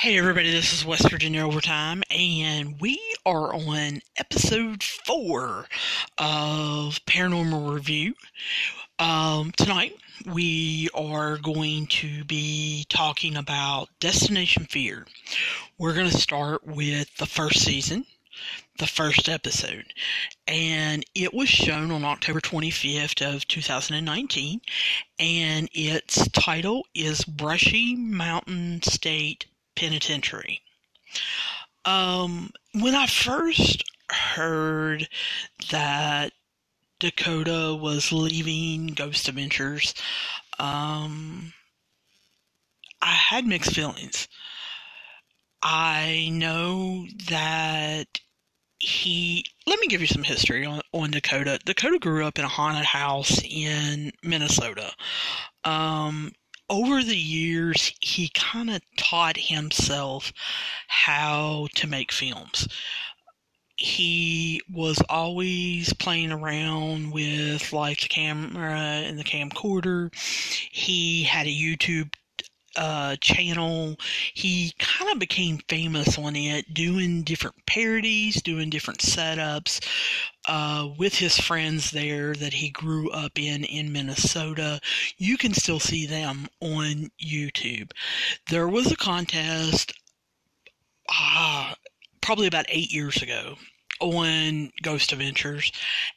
[0.00, 5.66] Hey everybody, this is West Virginia Overtime, and we are on episode four
[6.16, 8.14] of Paranormal Review.
[8.98, 9.94] Um, tonight
[10.24, 15.06] we are going to be talking about Destination Fear.
[15.76, 18.06] We're going to start with the first season,
[18.78, 19.92] the first episode,
[20.48, 24.62] and it was shown on October 25th of 2019,
[25.18, 29.44] and its title is Brushy Mountain State
[29.80, 30.60] Penitentiary.
[31.86, 35.08] Um, when I first heard
[35.70, 36.34] that
[36.98, 39.94] Dakota was leaving Ghost Adventures,
[40.58, 41.54] um,
[43.00, 44.28] I had mixed feelings.
[45.62, 48.20] I know that
[48.78, 51.58] he let me give you some history on, on Dakota.
[51.64, 54.92] Dakota grew up in a haunted house in Minnesota.
[55.64, 56.32] Um,
[56.70, 60.32] over the years, he kind of taught himself
[60.86, 62.68] how to make films.
[63.76, 70.14] He was always playing around with like the camera and the camcorder.
[70.70, 72.12] He had a YouTube
[72.76, 73.96] uh, channel.
[74.34, 79.84] He kind of became famous on it, doing different parodies, doing different setups
[80.46, 84.80] uh, with his friends there that he grew up in in Minnesota.
[85.18, 87.90] You can still see them on YouTube.
[88.48, 89.92] There was a contest,
[91.08, 91.74] ah,
[92.20, 93.56] probably about eight years ago
[94.00, 95.72] on Ghost Adventures,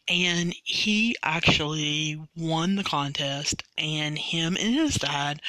[0.08, 3.64] and he actually won the contest.
[3.78, 5.42] And him and his dad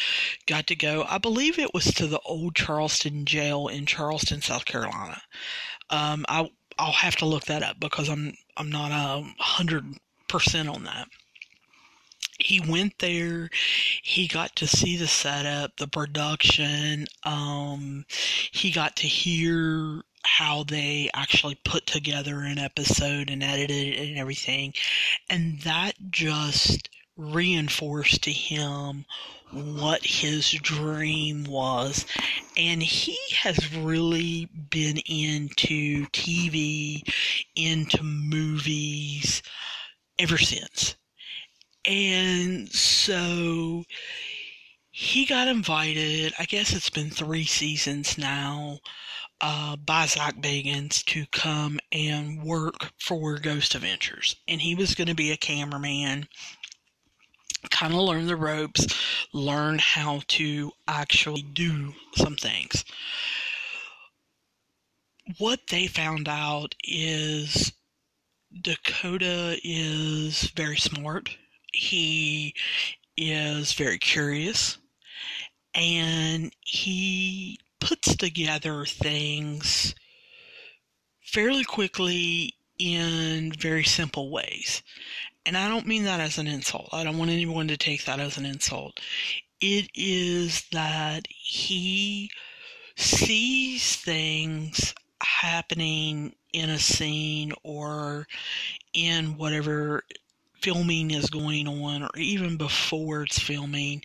[0.47, 1.05] got to go.
[1.09, 5.23] I believe it was to the old Charleston jail in Charleston, South Carolina.
[5.91, 9.85] Um, I I'll have to look that up because I'm I'm not a hundred
[10.29, 11.09] percent on that.
[12.39, 13.49] He went there.
[14.03, 17.07] He got to see the setup, the production.
[17.23, 18.07] Um,
[18.51, 24.19] he got to hear how they actually put together an episode and edited it and
[24.19, 24.75] everything.
[25.31, 29.05] And that just reinforced to him
[29.53, 32.07] what his dream was.
[32.57, 37.03] And he has really been into TV,
[37.55, 39.43] into movies
[40.19, 40.97] ever since.
[41.87, 43.85] And so
[44.91, 48.81] he got invited, I guess it's been three seasons now,
[49.41, 54.37] uh, by Zak Bagans to come and work for Ghost Adventures.
[54.49, 56.29] And he was going to be a cameraman,
[57.71, 58.87] kind of learn the ropes,
[59.33, 62.85] learn how to actually do some things.
[65.39, 67.73] What they found out is
[68.63, 71.37] Dakota is very smart.
[71.73, 72.55] He
[73.17, 74.79] is very curious
[75.75, 79.95] and he puts together things
[81.21, 84.83] fairly quickly in very simple ways.
[85.45, 86.89] And I don't mean that as an insult.
[86.93, 89.01] I don't want anyone to take that as an insult.
[89.61, 92.31] It is that he
[92.97, 98.27] sees things happening in a scene or
[98.95, 100.05] in whatever
[100.65, 104.03] filming is going on or even before it's filming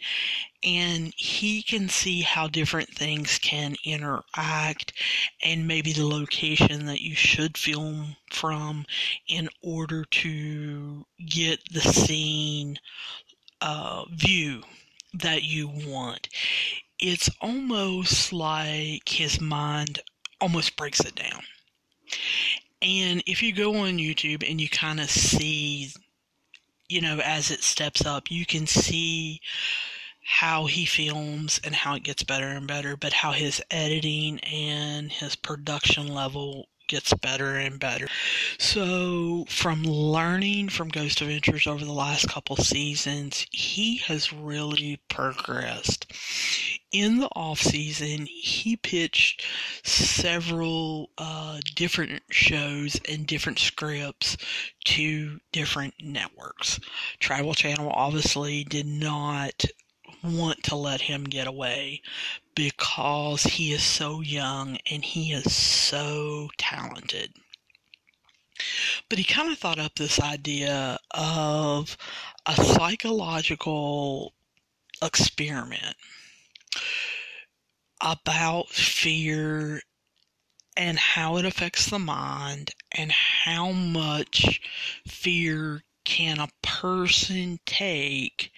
[0.61, 4.91] and he can see how different things can interact
[5.41, 8.85] and maybe the location that you should film from
[9.29, 12.77] in order to get the scene
[13.61, 14.61] uh, view
[15.13, 16.27] that you want.
[16.99, 19.99] It's almost like his mind
[20.41, 21.41] almost breaks it down.
[22.81, 25.91] And if you go on YouTube and you kind of see
[26.89, 29.39] you know, as it steps up, you can see
[30.23, 35.11] how he films and how it gets better and better, but how his editing and
[35.11, 38.07] his production level gets better and better.
[38.57, 46.11] So, from learning from Ghost Adventures over the last couple seasons, he has really progressed.
[46.91, 49.45] In the off season, he pitched
[49.83, 54.37] several uh, different shows and different scripts
[54.85, 56.79] to different networks.
[57.19, 59.65] Travel Channel obviously did not
[60.23, 62.01] want to let him get away
[62.55, 67.33] because he is so young and he is so talented.
[69.09, 71.95] But he kind of thought up this idea of
[72.47, 74.33] a psychological
[75.03, 75.95] experiment
[78.01, 79.81] about fear
[80.77, 84.61] and how it affects the mind and how much
[85.07, 88.51] fear can a person take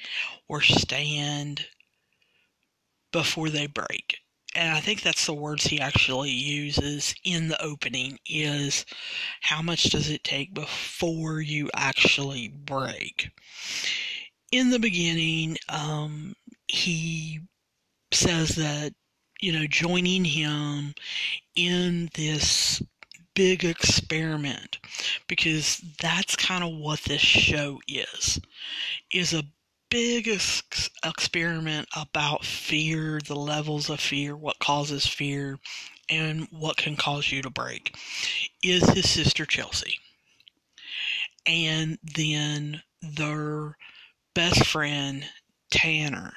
[0.47, 1.67] or stand
[3.11, 4.21] before they break?
[4.53, 8.85] and I think that's the words he actually uses in the opening is
[9.41, 13.31] how much does it take before you actually break?
[14.51, 16.35] In the beginning, um,
[16.67, 17.39] he
[18.13, 18.93] says that,
[19.41, 20.93] you know, joining him
[21.55, 22.81] in this
[23.33, 24.77] big experiment
[25.27, 28.39] because that's kind of what this show is
[29.13, 29.43] is a
[29.89, 35.59] big ex- experiment about fear, the levels of fear, what causes fear,
[36.09, 37.95] and what can cause you to break,
[38.63, 39.99] is his sister Chelsea.
[41.45, 43.77] And then their
[44.33, 45.25] best friend
[45.69, 46.33] Tanner.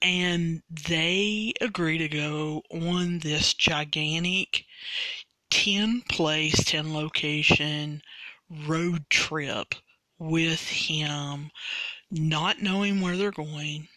[0.00, 4.64] And they agree to go on this gigantic
[5.50, 8.02] 10 place, 10 location
[8.48, 9.74] road trip
[10.18, 11.50] with him
[12.10, 13.88] not knowing where they're going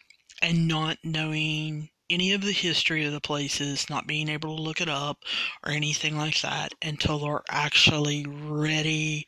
[0.42, 4.82] and not knowing any of the history of the places, not being able to look
[4.82, 5.20] it up
[5.66, 9.24] or anything like that until they're actually ready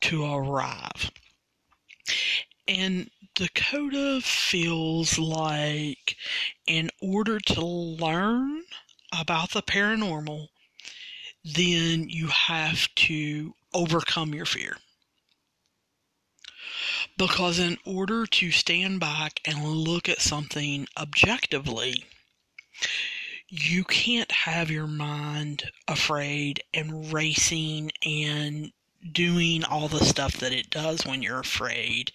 [0.00, 1.10] to arrive.
[2.68, 6.16] And Dakota feels like
[6.66, 8.64] in order to learn
[9.12, 10.48] about the paranormal,
[11.44, 14.78] then you have to overcome your fear.
[17.16, 22.06] Because in order to stand back and look at something objectively,
[23.46, 28.72] you can't have your mind afraid and racing and
[29.12, 32.12] doing all the stuff that it does when you're afraid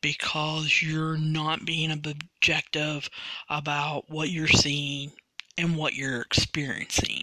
[0.00, 3.10] because you're not being objective
[3.48, 5.12] about what you're seeing
[5.58, 7.22] and what you're experiencing.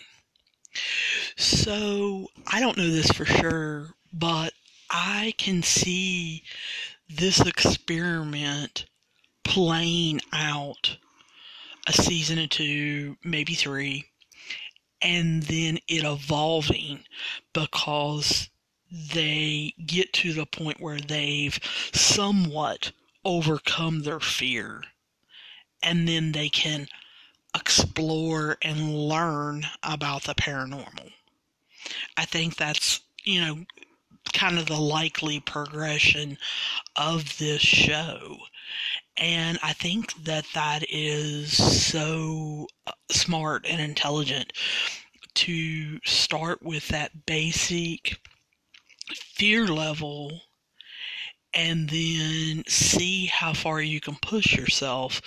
[1.36, 4.54] So, I don't know this for sure, but
[4.90, 6.44] I can see
[7.10, 8.86] this experiment
[9.44, 10.98] playing out
[11.88, 14.06] a season or two, maybe three,
[15.02, 17.04] and then it evolving
[17.54, 18.50] because
[18.92, 21.60] they get to the point where they've
[21.94, 22.92] somewhat
[23.24, 24.84] overcome their fear
[25.82, 26.88] and then they can
[27.56, 31.12] explore and learn about the paranormal.
[32.18, 33.66] I think that's, you know,
[34.34, 36.38] kind of the likely progression
[36.96, 38.38] of this show.
[39.18, 41.54] And I think that that is
[41.86, 44.54] so uh, smart and intelligent
[45.34, 48.20] to start with that basic
[49.16, 50.42] fear level
[51.54, 55.22] and then see how far you can push yourself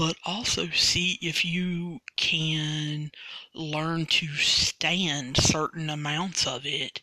[0.00, 3.10] but also see if you can
[3.54, 7.02] learn to stand certain amounts of it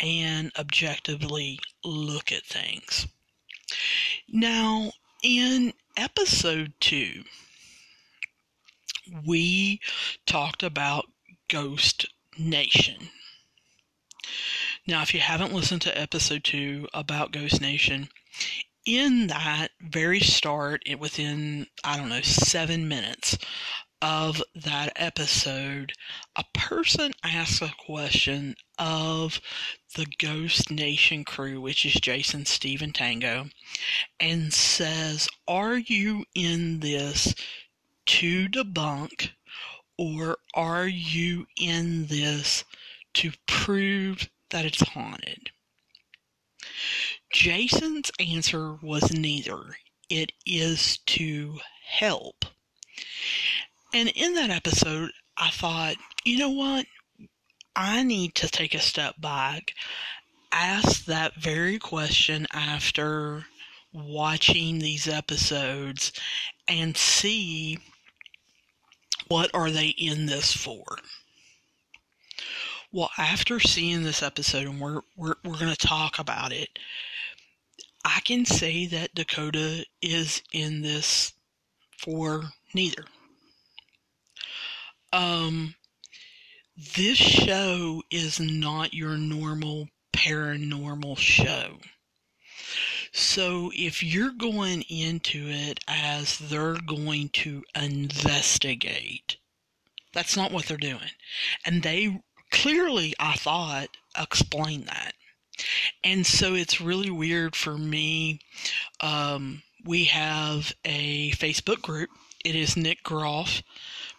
[0.00, 3.06] and objectively look at things.
[4.28, 4.90] Now,
[5.22, 7.22] in episode two,
[9.24, 9.80] we
[10.26, 11.06] talked about
[11.48, 13.10] Ghost Nation.
[14.84, 18.08] Now, if you haven't listened to episode two about Ghost Nation,
[18.84, 23.38] in that very start, within, I don't know, seven minutes
[24.00, 25.92] of that episode,
[26.34, 29.40] a person asks a question of
[29.94, 33.50] the Ghost Nation crew, which is Jason, Steve, and Tango,
[34.18, 37.36] and says, Are you in this
[38.06, 39.30] to debunk,
[39.96, 42.64] or are you in this
[43.14, 45.50] to prove that it's haunted?
[47.32, 49.76] Jason's answer was neither.
[50.08, 52.44] It is to help.
[53.92, 56.86] And in that episode, I thought, you know what?
[57.74, 59.72] I need to take a step back,
[60.52, 63.46] ask that very question after
[63.92, 66.12] watching these episodes,
[66.68, 67.78] and see
[69.28, 70.84] what are they in this for.
[72.94, 76.78] Well, after seeing this episode, and we're we're, we're going to talk about it,
[78.04, 81.32] I can say that Dakota is in this
[81.96, 83.04] for neither.
[85.10, 85.74] Um,
[86.76, 91.78] this show is not your normal paranormal show.
[93.12, 99.36] So if you're going into it as they're going to investigate,
[100.12, 101.10] that's not what they're doing.
[101.64, 102.20] And they
[102.52, 105.14] clearly, I thought, explain that.
[106.04, 108.40] And so it's really weird for me.
[109.00, 112.10] Um, we have a Facebook group.
[112.44, 113.62] It is Nick Groff,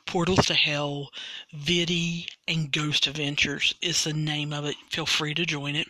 [0.05, 1.09] Portals to Hell,
[1.55, 4.75] Viddy, and Ghost Adventures is the name of it.
[4.89, 5.87] Feel free to join it.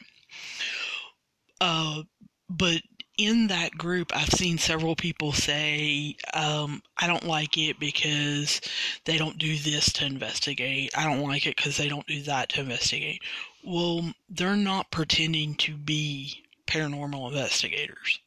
[1.62, 2.04] Uh,
[2.50, 2.82] but
[3.18, 8.60] in that group, I've seen several people say, um, I don't like it because
[9.06, 10.92] they don't do this to investigate.
[10.98, 13.22] I don't like it because they don't do that to investigate.
[13.64, 18.20] Well, they're not pretending to be paranormal investigators.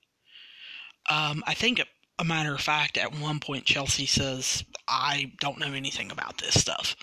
[1.11, 1.83] Um, I think,
[2.19, 6.61] a matter of fact, at one point, Chelsea says, I don't know anything about this
[6.61, 6.97] stuff.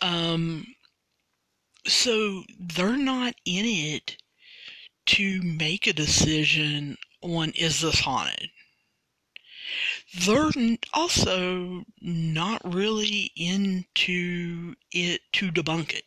[0.00, 0.66] Um,
[1.86, 4.16] so they're not in it
[5.12, 8.48] to make a decision on is this haunted.
[10.26, 10.50] They're
[10.94, 16.04] also not really into it to debunk it.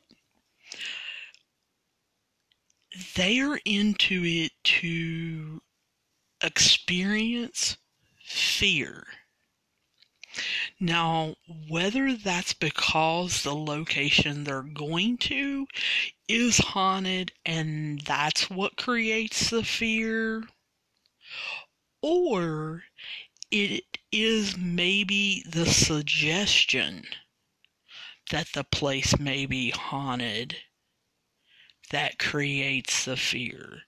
[3.15, 5.61] They're into it to
[6.41, 7.77] experience
[8.23, 9.05] fear.
[10.79, 11.35] Now,
[11.67, 15.67] whether that's because the location they're going to
[16.27, 20.43] is haunted and that's what creates the fear,
[22.01, 22.83] or
[23.51, 27.05] it is maybe the suggestion
[28.31, 30.57] that the place may be haunted
[31.91, 33.83] that creates the fear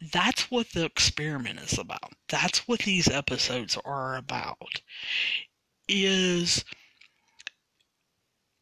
[0.00, 2.12] that's what the experiment is about.
[2.28, 4.82] That's what these episodes are about.
[5.88, 6.64] Is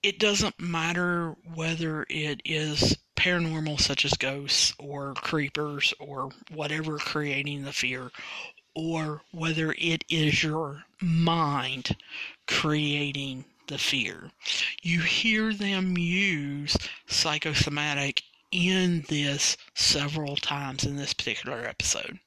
[0.02, 7.64] it doesn't matter whether it is paranormal such as ghosts or creepers or whatever creating
[7.64, 8.10] the fear
[8.74, 11.96] or whether it is your mind
[12.46, 14.30] creating the fear.
[14.82, 16.76] You hear them use
[17.06, 22.18] psychosomatic in this several times in this particular episode.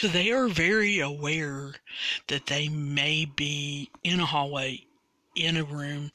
[0.00, 1.74] So they are very aware
[2.28, 4.86] that they may be in a hallway,
[5.36, 6.10] in a room,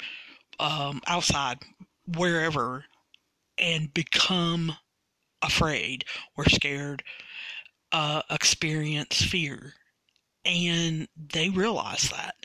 [0.59, 1.59] um, outside,
[2.05, 2.85] wherever,
[3.57, 4.75] and become
[5.41, 6.05] afraid
[6.35, 7.03] or scared,
[7.91, 9.73] uh, experience fear.
[10.43, 12.35] And they realize that.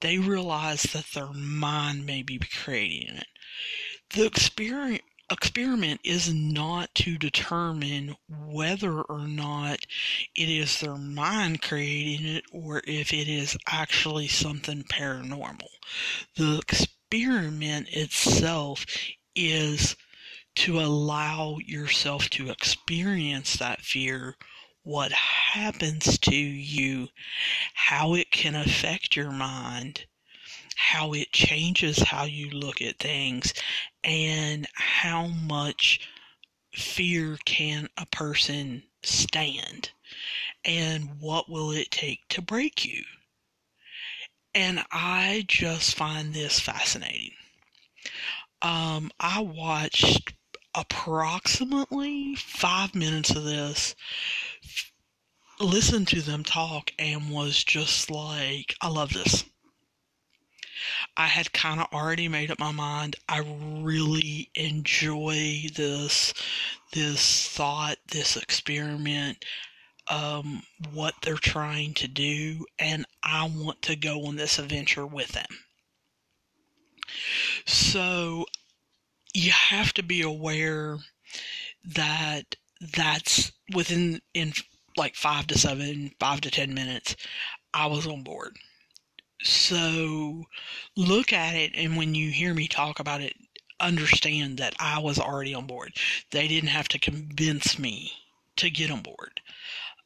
[0.00, 3.26] They realize that their mind may be creating it.
[4.10, 9.86] The experience experiment is not to determine whether or not
[10.34, 15.68] it is their mind creating it or if it is actually something paranormal.
[16.36, 18.86] The experiment itself
[19.34, 19.96] is
[20.56, 24.36] to allow yourself to experience that fear,
[24.82, 27.08] what happens to you,
[27.74, 30.06] how it can affect your mind,
[30.76, 33.54] how it changes how you look at things
[34.04, 36.00] and how much
[36.74, 39.90] fear can a person stand
[40.64, 43.02] and what will it take to break you.
[44.54, 47.32] And i just find this fascinating.
[48.62, 50.34] Um, i watched
[50.74, 53.94] approximately five minutes of this
[55.58, 59.44] listened to them talk and was just like i love this
[61.16, 63.16] I had kind of already made up my mind.
[63.28, 66.34] I really enjoy this
[66.92, 69.44] this thought, this experiment,
[70.08, 75.28] um, what they're trying to do, and I want to go on this adventure with
[75.28, 75.46] them.
[77.66, 78.46] So
[79.34, 80.98] you have to be aware
[81.84, 84.52] that that's within in
[84.96, 87.16] like five to seven, five to ten minutes.
[87.74, 88.56] I was on board.
[89.42, 90.44] So
[90.96, 93.34] look at it, and when you hear me talk about it,
[93.80, 95.94] understand that I was already on board.
[96.30, 98.12] They didn't have to convince me
[98.56, 99.40] to get on board.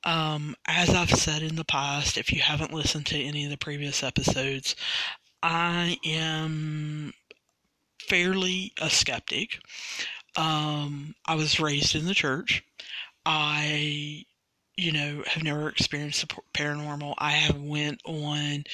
[0.04, 3.56] Um, as I've said in the past, if you haven't listened to any of the
[3.56, 4.74] previous episodes,
[5.42, 7.12] I am
[8.00, 9.60] fairly a skeptic.
[10.36, 12.64] Um, I was raised in the church.
[13.26, 14.24] I
[14.80, 17.14] you know have never experienced the paranormal.
[17.18, 18.64] I have went on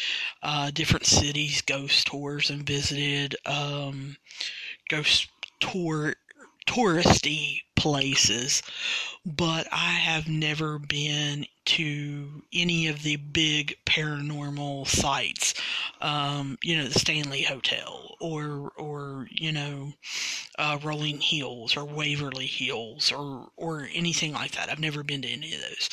[0.42, 4.16] uh, different cities ghost tours and visited um,
[4.88, 5.28] ghost
[5.60, 6.14] tour
[6.66, 8.62] touristy places.
[9.25, 15.54] But i have never been to any of the big paranormal sites
[16.00, 19.92] um, you know the stanley hotel or or you know
[20.58, 24.70] uh, Rolling Hills or Waverly Hills or or anything like that.
[24.70, 25.88] I've never been to any of those.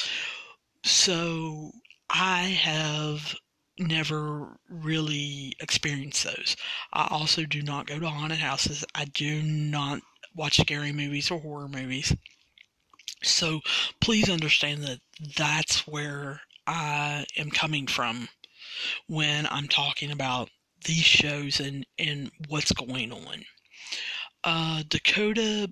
[0.84, 1.72] So
[2.10, 3.36] I have
[3.80, 6.56] never really experienced those.
[6.94, 8.86] I also do not go to haunted houses.
[8.96, 10.02] I do not
[10.36, 12.16] watch scary movies or horror movies.
[13.24, 13.62] So
[14.00, 15.00] please understand that
[15.38, 18.30] that's where I am coming from
[19.08, 20.50] when I'm talking about
[20.86, 23.46] these shows and, and what's going on.
[24.44, 25.72] Uh, Dakota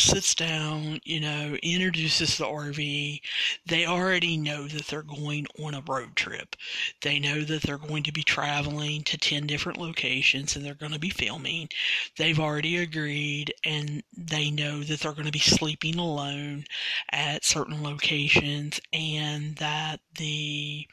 [0.00, 3.20] sits down, you know, introduces the RV.
[3.66, 6.56] They already know that they're going on a road trip.
[7.02, 10.92] They know that they're going to be traveling to 10 different locations and they're going
[10.92, 11.68] to be filming.
[12.16, 16.64] They've already agreed and they know that they're going to be sleeping alone
[17.12, 20.86] at certain locations and that the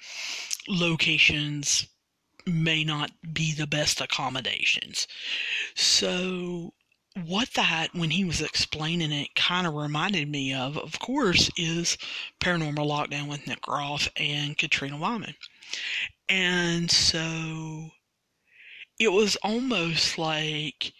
[0.67, 1.87] locations
[2.45, 5.07] may not be the best accommodations.
[5.75, 6.73] So
[7.25, 11.97] what that, when he was explaining it, kind of reminded me of, of course, is
[12.39, 15.35] Paranormal Lockdown with Nick Groff and Katrina Weidman.
[16.29, 17.89] And so
[18.99, 20.93] it was almost like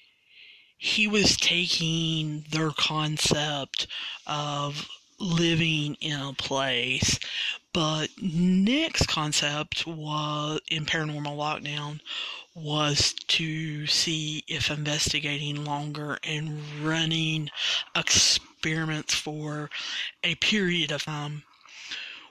[0.78, 3.88] he was taking their concept
[4.28, 4.88] of
[5.20, 7.20] living in a place,
[7.78, 12.00] but Nick's concept was in Paranormal Lockdown
[12.56, 17.52] was to see if investigating longer and running
[17.96, 19.70] experiments for
[20.24, 21.44] a period of time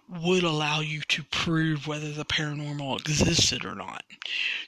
[0.08, 4.02] would allow you to prove whether the paranormal existed or not.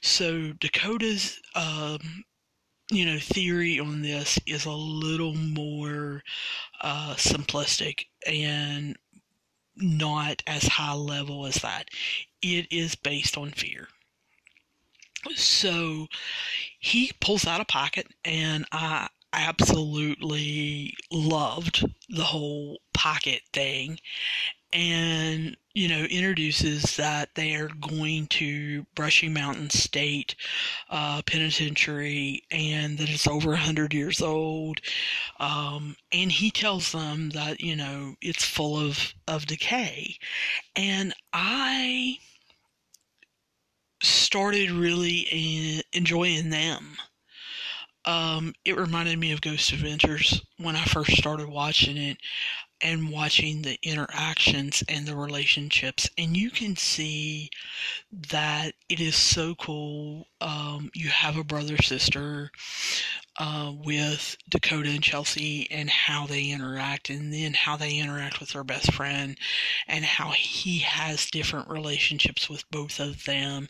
[0.01, 2.23] So Dakota's, um,
[2.89, 6.23] you know, theory on this is a little more
[6.79, 8.97] uh, simplistic and
[9.81, 11.89] not as high level as that.
[12.41, 13.89] It is based on fear.
[15.35, 16.07] So
[16.79, 23.99] he pulls out a pocket, and I absolutely loved the whole pocket thing.
[24.71, 30.35] And, you know, introduces that they are going to Brushy Mountain State
[30.91, 34.79] uh, Penitentiary and that it's over 100 years old.
[35.39, 40.17] Um, and he tells them that, you know, it's full of, of decay.
[40.75, 42.17] And I
[44.01, 46.97] started really enjoying them.
[48.05, 52.17] Um, it reminded me of Ghost Adventures when I first started watching it
[52.81, 56.09] and watching the interactions and the relationships.
[56.17, 57.49] And you can see
[58.11, 60.27] that it is so cool.
[60.41, 62.51] Um, you have a brother sister
[63.39, 68.51] uh, with Dakota and Chelsea and how they interact, and then how they interact with
[68.51, 69.37] their best friend,
[69.87, 73.69] and how he has different relationships with both of them,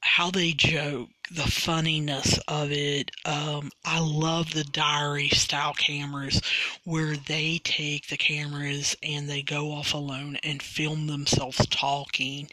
[0.00, 3.10] how they joke, the funniness of it.
[3.24, 6.40] Um, I love the diary style cameras
[6.84, 12.48] where they take the cameras and they go off alone and film themselves talking.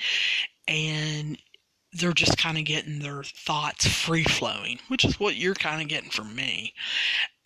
[0.67, 1.38] And
[1.91, 5.88] they're just kind of getting their thoughts free flowing, which is what you're kind of
[5.88, 6.73] getting from me.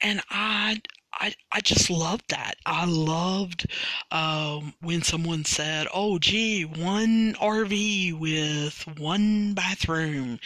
[0.01, 0.81] And I,
[1.13, 2.55] I, I just loved that.
[2.65, 3.67] I loved
[4.11, 10.39] um, when someone said, "Oh, gee, one RV with one bathroom,"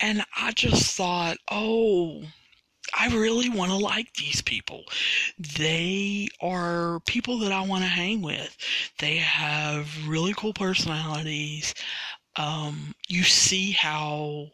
[0.00, 2.24] and I just thought, "Oh."
[2.98, 4.84] I really want to like these people.
[5.38, 8.56] They are people that I want to hang with.
[8.98, 11.74] They have really cool personalities
[12.38, 14.48] um, you see how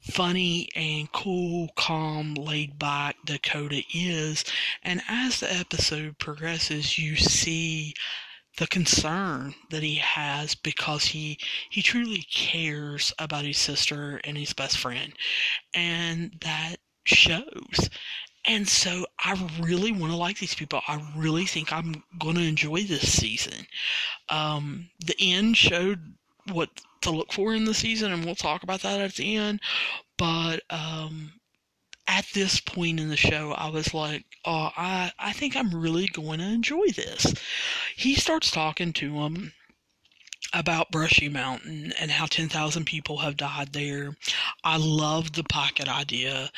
[0.00, 4.44] funny and cool, calm, laid back Dakota is.
[4.82, 7.94] And as the episode progresses, you see
[8.58, 11.38] the concern that he has because he
[11.70, 15.12] he truly cares about his sister and his best friend
[15.74, 17.90] and that shows
[18.44, 20.82] and so I really want to like these people.
[20.86, 23.66] I really think I'm going to enjoy this season.
[24.28, 26.14] Um, the end showed
[26.52, 26.68] what
[27.04, 29.60] to look for in the season, and we'll talk about that at the end.
[30.16, 31.34] But um,
[32.06, 36.06] at this point in the show, I was like, oh, I, I think I'm really
[36.06, 37.34] going to enjoy this.
[37.96, 39.52] He starts talking to him
[40.52, 44.16] about Brushy Mountain and how 10,000 people have died there.
[44.62, 46.50] I loved the pocket idea.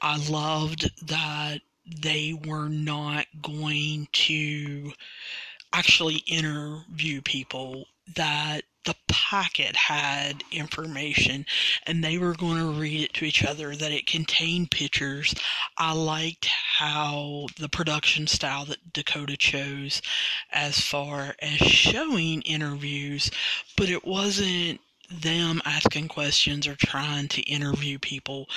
[0.00, 4.92] I loved that they were not going to
[5.72, 7.86] actually interview people
[8.16, 11.46] that the pocket had information
[11.86, 15.34] and they were going to read it to each other that it contained pictures.
[15.78, 20.02] I liked how the production style that Dakota chose
[20.52, 23.30] as far as showing interviews,
[23.76, 28.48] but it wasn't them asking questions or trying to interview people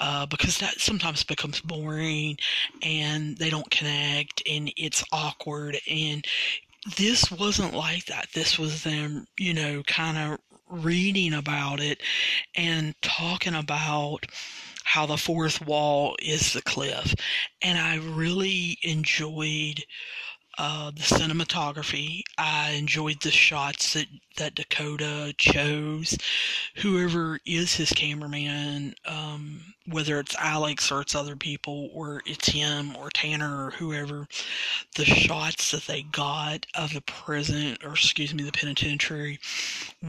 [0.00, 2.36] uh, because that sometimes becomes boring
[2.82, 6.24] and they don't connect and it's awkward and
[6.96, 8.28] this wasn't like that.
[8.34, 10.38] This was them, you know, kind of
[10.70, 12.00] reading about it
[12.54, 14.26] and talking about
[14.84, 17.14] how the fourth wall is the cliff.
[17.62, 19.84] And I really enjoyed
[20.58, 22.22] uh, the cinematography.
[22.36, 26.18] I enjoyed the shots that, that Dakota chose.
[26.76, 32.96] Whoever is his cameraman, um, whether it's Alex or it's other people, or it's him
[32.96, 34.26] or Tanner or whoever,
[34.96, 39.38] the shots that they got of the prison, or excuse me, the penitentiary,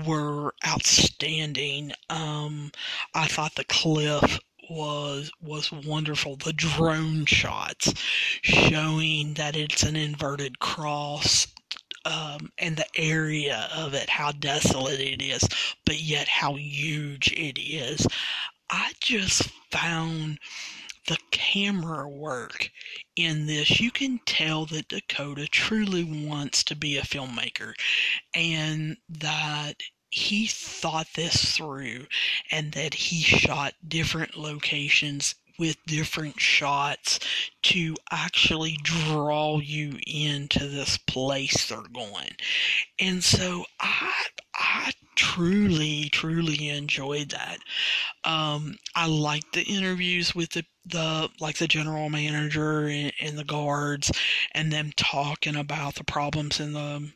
[0.05, 1.91] were outstanding.
[2.09, 2.71] Um,
[3.13, 6.35] I thought the cliff was was wonderful.
[6.35, 7.93] The drone shots
[8.41, 11.47] showing that it's an inverted cross
[12.05, 15.47] um, and the area of it, how desolate it is,
[15.85, 18.07] but yet how huge it is.
[18.69, 20.39] I just found
[21.07, 22.69] the camera work
[23.15, 23.79] in this.
[23.79, 27.73] You can tell that Dakota truly wants to be a filmmaker
[28.35, 32.05] and that he thought this through
[32.51, 37.19] and that he shot different locations with different shots
[37.61, 42.31] to actually draw you into this place they're going.
[42.97, 44.13] And so I
[44.55, 47.57] I truly, truly enjoyed that.
[48.23, 53.43] Um, I liked the interviews with the, the like the general manager and, and the
[53.43, 54.11] guards,
[54.53, 57.11] and them talking about the problems in the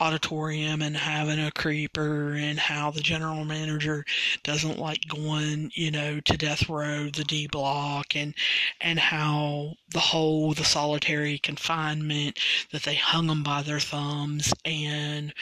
[0.00, 4.04] auditorium and having a creeper, and how the general manager
[4.44, 8.34] doesn't like going, you know, to death row, the D block, and
[8.80, 12.38] and how the whole the solitary confinement
[12.72, 15.32] that they hung them by their thumbs and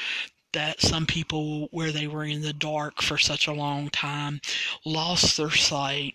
[0.52, 4.40] that some people, where they were in the dark for such a long time,
[4.86, 6.14] lost their sight.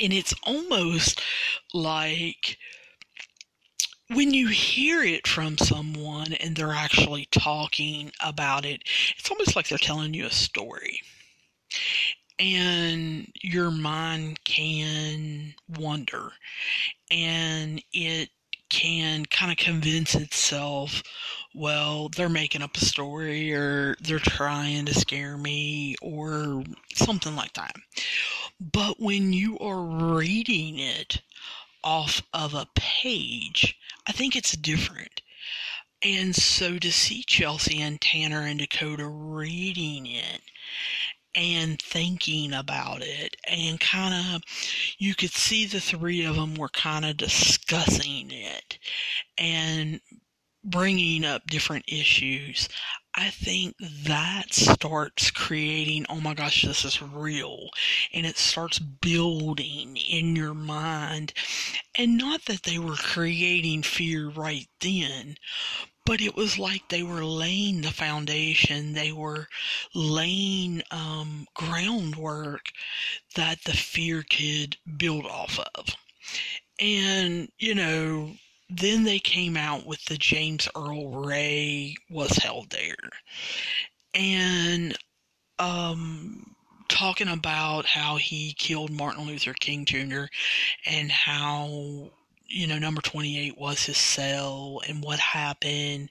[0.00, 1.20] And it's almost
[1.72, 2.58] like
[4.14, 8.82] when you hear it from someone and they're actually talking about it,
[9.18, 11.00] it's almost like they're telling you a story.
[12.38, 16.32] And your mind can wonder.
[17.10, 18.30] And it
[18.70, 21.02] can kind of convince itself,
[21.54, 27.52] well, they're making up a story or they're trying to scare me or something like
[27.52, 27.74] that.
[28.60, 31.20] But when you are reading it
[31.84, 35.20] off of a page, I think it's different.
[36.02, 40.40] And so to see Chelsea and Tanner and Dakota reading it
[41.34, 44.42] and thinking about it and kind of
[44.98, 48.78] you could see the three of them were kind of discussing it
[49.36, 50.00] and
[50.64, 52.68] bringing up different issues
[53.14, 57.68] i think that starts creating oh my gosh this is real.
[58.12, 61.32] And it starts building in your mind.
[61.96, 65.36] And not that they were creating fear right then
[66.06, 68.92] but it was like they were laying the foundation.
[68.92, 69.48] They were
[69.94, 72.70] laying um, groundwork
[73.36, 75.86] that the fear could build off of.
[76.80, 78.34] And you know
[78.68, 82.96] then they came out with the james earl ray was held there.
[84.14, 84.96] And
[85.58, 86.54] um
[86.88, 90.24] talking about how he killed martin luther king jr
[90.86, 92.10] and how
[92.46, 96.10] you know, number 28 was his cell and what happened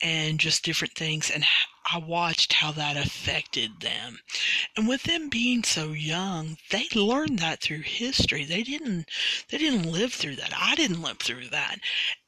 [0.00, 1.30] and just different things.
[1.30, 1.44] And
[1.92, 4.18] I watched how that affected them.
[4.76, 8.44] And with them being so young, they learned that through history.
[8.44, 9.06] They didn't,
[9.50, 10.52] they didn't live through that.
[10.56, 11.76] I didn't live through that.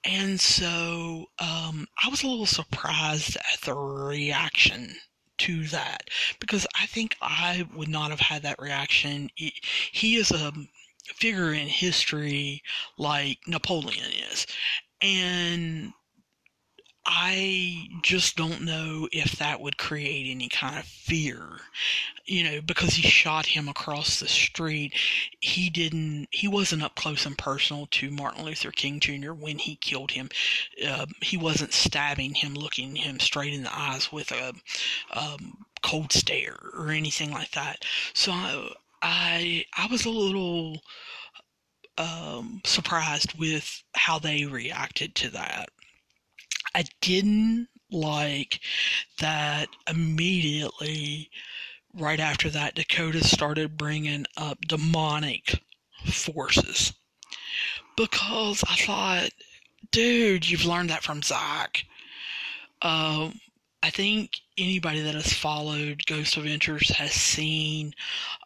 [0.04, 4.96] And so, um, I was a little surprised at the reaction
[5.38, 6.08] to that
[6.40, 9.30] because I think I would not have had that reaction.
[9.36, 10.52] He is a
[11.14, 12.62] figure in history
[12.98, 14.46] like Napoleon is.
[15.00, 15.92] And
[17.08, 21.60] I just don't know if that would create any kind of fear,
[22.24, 24.92] you know, because he shot him across the street.
[25.40, 29.32] He didn't, he wasn't up close and personal to Martin Luther King Jr.
[29.32, 30.28] when he killed him.
[30.84, 34.52] Uh, he wasn't stabbing him, looking him straight in the eyes with a
[35.16, 37.84] um, cold stare or anything like that.
[38.14, 38.72] So I,
[39.08, 40.80] I, I was a little
[41.96, 45.68] um, surprised with how they reacted to that.
[46.74, 48.58] I didn't like
[49.20, 51.30] that immediately
[51.94, 55.62] right after that Dakota started bringing up demonic
[56.04, 56.92] forces
[57.96, 59.30] because I thought,
[59.92, 61.84] dude, you've learned that from Zak.
[62.82, 63.40] Um,
[63.86, 67.94] I think anybody that has followed Ghost Adventures has seen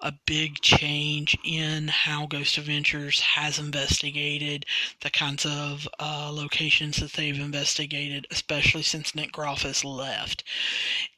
[0.02, 4.66] a big change in how Ghost Adventures has investigated
[5.00, 10.44] the kinds of uh, locations that they've investigated, especially since Nick Groff has left,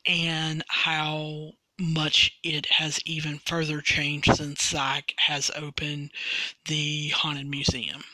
[0.07, 6.13] and how much it has even further changed since Zak has opened
[6.67, 8.05] the Haunted Museum.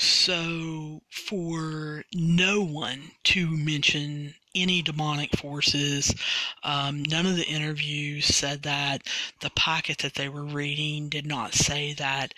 [0.00, 6.14] So, for no one to mention any demonic forces,
[6.62, 9.02] um, none of the interviews said that.
[9.40, 12.32] The packet that they were reading did not say that.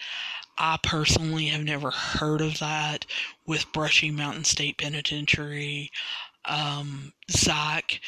[0.57, 3.05] I personally have never heard of that
[3.45, 5.91] with Brushy Mountain State Penitentiary.
[6.47, 8.01] Um, Zak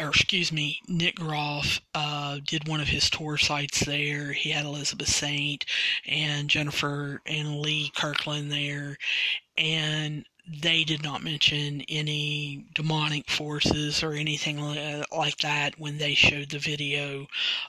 [0.00, 4.32] or excuse me, Nick Groff uh, did one of his tour sites there.
[4.32, 5.64] He had Elizabeth Saint
[6.06, 8.96] and Jennifer and Lee Kirkland there,
[9.56, 10.24] and
[10.62, 14.60] they did not mention any demonic forces or anything
[15.12, 17.26] like that when they showed the video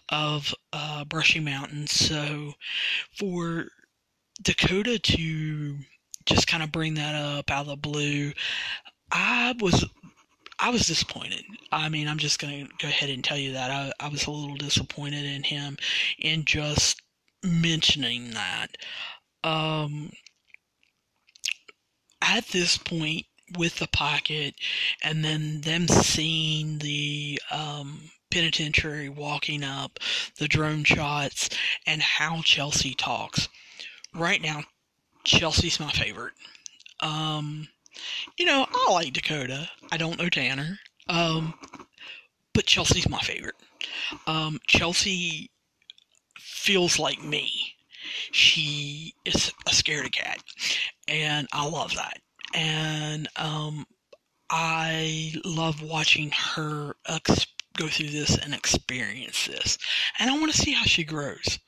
[0.09, 1.87] of uh, Brushy Mountain.
[1.87, 2.53] So
[3.17, 3.65] for
[4.41, 5.77] Dakota to
[6.25, 8.31] just kind of bring that up out of the blue,
[9.11, 9.85] I was
[10.61, 11.43] I was disappointed.
[11.71, 13.71] I mean, I'm just going to go ahead and tell you that.
[13.71, 15.77] I, I was a little disappointed in him
[16.19, 17.01] in just
[17.43, 18.67] mentioning that.
[19.43, 20.11] Um,
[22.21, 23.25] at this point,
[23.57, 24.55] with the pocket,
[25.03, 29.99] and then them seeing the um, penitentiary walking up,
[30.37, 31.49] the drone shots,
[31.85, 33.49] and how Chelsea talks.
[34.13, 34.63] Right now,
[35.23, 36.33] Chelsea's my favorite.
[36.99, 37.67] Um,
[38.37, 39.69] you know, I like Dakota.
[39.91, 40.79] I don't know Tanner.
[41.09, 41.53] Um,
[42.53, 43.55] but Chelsea's my favorite.
[44.27, 45.49] Um, Chelsea
[46.37, 47.75] feels like me.
[48.31, 50.41] She is a scaredy cat,
[51.07, 52.19] and I love that.
[52.53, 53.85] And um,
[54.49, 56.95] I love watching her
[57.77, 59.77] go through this and experience this.
[60.19, 61.59] And I want to see how she grows.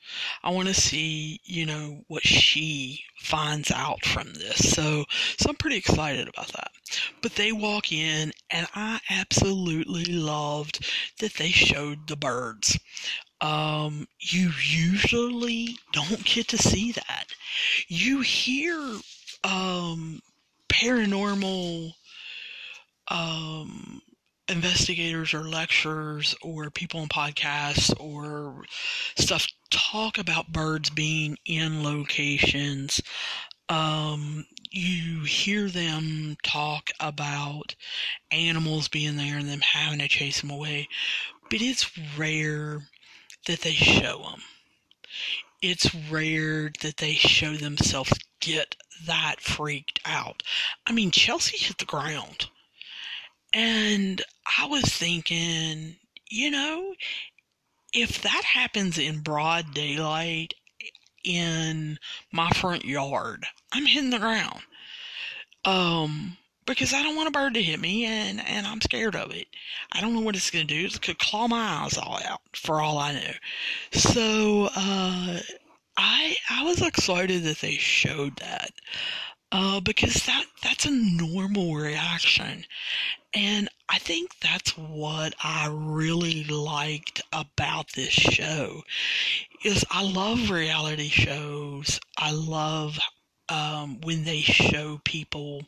[0.42, 4.72] I want to see, you know, what she finds out from this.
[4.74, 5.04] So,
[5.38, 6.70] so I'm pretty excited about that.
[7.22, 10.90] But they walk in and I absolutely loved
[11.20, 12.78] that they showed the birds.
[13.40, 17.26] Um, you usually don't get to see that.
[17.88, 18.78] You hear
[19.42, 20.20] um,
[20.68, 21.92] paranormal
[23.08, 24.00] um,
[24.48, 28.64] investigators or lecturers or people on podcasts or
[29.16, 33.00] stuff talk about birds being in locations.
[33.68, 37.74] Um, you hear them talk about
[38.30, 40.88] animals being there and them having to chase them away,
[41.50, 42.88] but it's rare
[43.46, 44.42] that they show them.
[45.62, 48.76] It's rare that they show themselves get
[49.06, 50.42] that freaked out.
[50.86, 52.48] I mean, Chelsea hit the ground
[53.54, 54.20] and
[54.60, 55.96] I was thinking,
[56.28, 56.94] you know,
[57.92, 60.54] if that happens in broad daylight
[61.22, 61.98] in
[62.32, 64.60] my front yard, I'm hitting the ground.
[65.64, 66.36] Um,
[66.66, 69.46] because I don't want a bird to hit me and, and I'm scared of it.
[69.92, 70.86] I don't know what it's going to do.
[70.86, 73.32] It could claw my eyes all out for all I know.
[73.92, 75.40] So, uh,
[75.96, 78.72] I, I was excited that they showed that.
[79.56, 82.64] Uh, because that, that's a normal reaction.
[83.32, 88.82] And I think that's what I really liked about this show
[89.64, 92.00] is I love reality shows.
[92.18, 92.98] I love
[93.48, 95.62] um, when they show people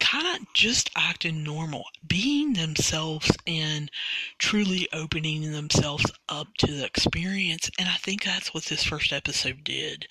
[0.00, 3.90] kind of just acting normal, being themselves and
[4.38, 7.70] truly opening themselves up to the experience.
[7.78, 10.06] And I think that's what this first episode did.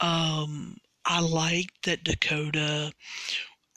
[0.00, 0.78] Um,
[1.10, 2.92] I liked that Dakota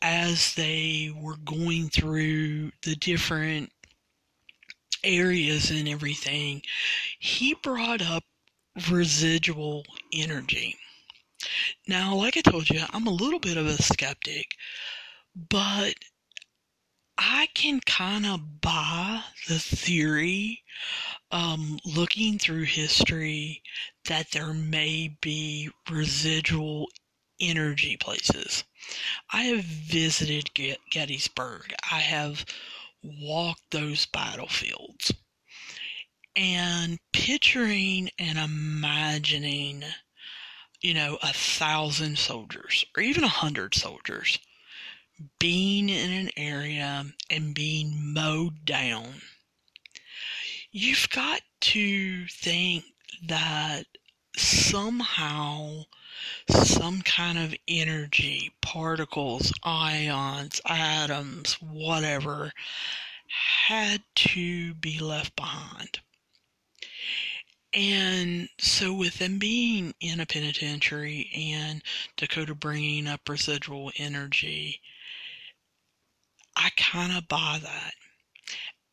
[0.02, 3.72] as they were going through the different
[5.04, 6.62] areas and everything,
[7.20, 8.24] he brought up
[8.89, 10.78] residual energy.
[11.88, 14.56] Now, like I told you, I'm a little bit of a skeptic,
[15.34, 15.96] but
[17.17, 20.63] I can kind of buy the theory,
[21.32, 23.62] um, looking through history,
[24.06, 26.88] that there may be residual
[27.41, 28.63] energy places.
[29.32, 30.51] I have visited
[30.89, 31.73] Gettysburg.
[31.91, 32.45] I have
[33.04, 35.13] walked those battlefields.
[36.36, 39.84] And picturing and imagining,
[40.80, 44.39] you know, a thousand soldiers or even a hundred soldiers
[45.39, 49.21] being in an area and being mowed down,
[50.71, 52.86] you've got to think
[53.27, 53.86] that
[54.52, 55.84] somehow
[56.50, 62.52] some kind of energy, particles, ions, atoms, whatever,
[63.68, 66.00] had to be left behind.
[67.74, 71.82] And so, with them being in a penitentiary and
[72.18, 74.82] Dakota bringing up residual energy,
[76.58, 77.94] I kind of buy that.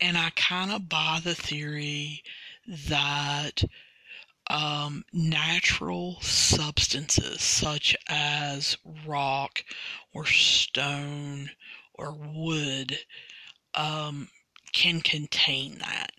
[0.00, 2.22] And I kind of buy the theory
[2.68, 3.64] that
[4.50, 9.64] um, natural substances such as rock
[10.12, 11.50] or stone
[11.94, 12.98] or wood
[13.74, 14.28] um,
[14.72, 16.12] can contain that.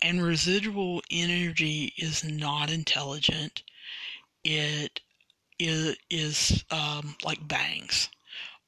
[0.00, 3.62] And residual energy is not intelligent.
[4.42, 5.00] It
[5.58, 8.08] is, is um, like bangs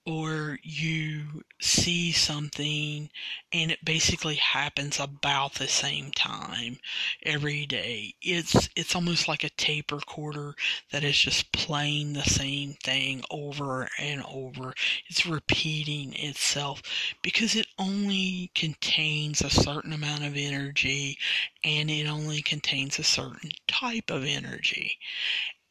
[0.07, 3.11] or you see something
[3.53, 6.79] and it basically happens about the same time
[7.23, 8.14] every day.
[8.23, 10.55] It's it's almost like a tape recorder
[10.92, 14.75] that is just playing the same thing over and over.
[15.09, 16.83] It's repeating itself
[17.23, 21.19] because it only contains a certain amount of energy
[21.64, 24.99] and it only contains a certain type of energy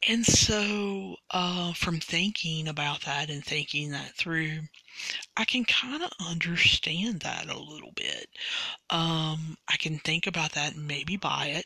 [0.07, 4.61] and so, uh, from thinking about that and thinking that through,
[5.37, 8.29] I can kind of understand that a little bit.
[8.89, 11.65] Um, I can think about that and maybe buy it.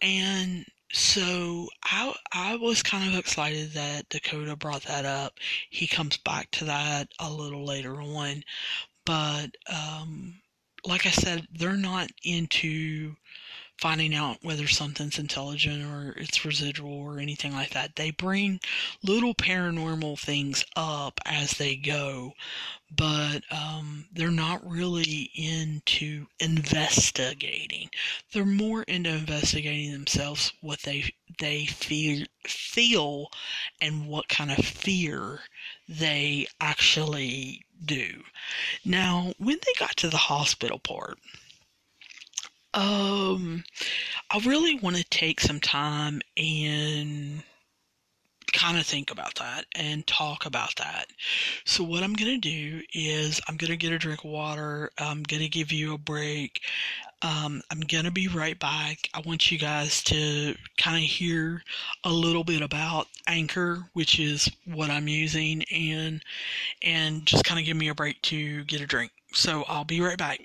[0.00, 5.38] And so I I was kind of excited that Dakota brought that up.
[5.70, 8.44] He comes back to that a little later on,
[9.04, 10.40] but um,
[10.86, 13.16] like I said, they're not into
[13.78, 17.96] finding out whether something's intelligent or it's residual or anything like that.
[17.96, 18.60] They bring
[19.02, 22.32] little paranormal things up as they go,
[22.94, 27.90] but um, they're not really into investigating.
[28.32, 33.30] They're more into investigating themselves, what they they feel feel,
[33.80, 35.40] and what kind of fear
[35.88, 38.22] they actually do.
[38.84, 41.18] Now, when they got to the hospital part
[42.76, 43.64] um,
[44.30, 47.42] I really want to take some time and
[48.52, 51.06] kind of think about that and talk about that.
[51.64, 54.90] So what I'm going to do is I'm going to get a drink of water.
[54.98, 56.60] I'm going to give you a break.
[57.22, 59.08] Um, I'm going to be right back.
[59.14, 61.62] I want you guys to kind of hear
[62.04, 66.22] a little bit about Anchor, which is what I'm using and
[66.82, 69.12] and just kind of give me a break to get a drink.
[69.32, 70.40] So I'll be right back.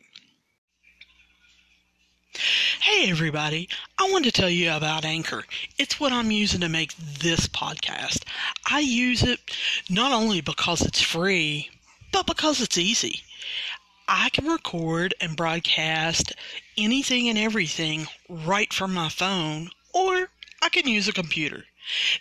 [2.34, 3.68] Hey everybody,
[3.98, 5.44] I want to tell you about Anchor.
[5.78, 8.24] It's what I'm using to make this podcast.
[8.70, 9.40] I use it
[9.90, 11.70] not only because it's free,
[12.12, 13.22] but because it's easy.
[14.08, 16.34] I can record and broadcast
[16.78, 20.30] anything and everything right from my phone, or
[20.62, 21.66] I can use a computer.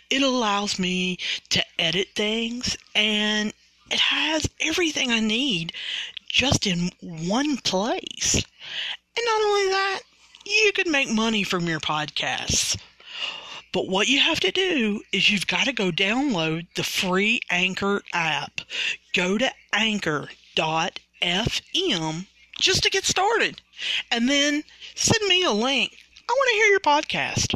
[0.09, 1.17] It allows me
[1.49, 3.53] to edit things, and
[3.89, 5.73] it has everything I need
[6.27, 8.43] just in one place.
[9.21, 9.99] And not only that,
[10.47, 12.75] you can make money from your podcasts.
[13.71, 18.01] But what you have to do is you've got to go download the free Anchor
[18.13, 18.61] app.
[19.13, 20.25] Go to anchor.fm
[22.59, 23.61] just to get started.
[24.09, 24.63] And then
[24.95, 25.95] send me a link.
[26.27, 27.53] I want to hear your podcast.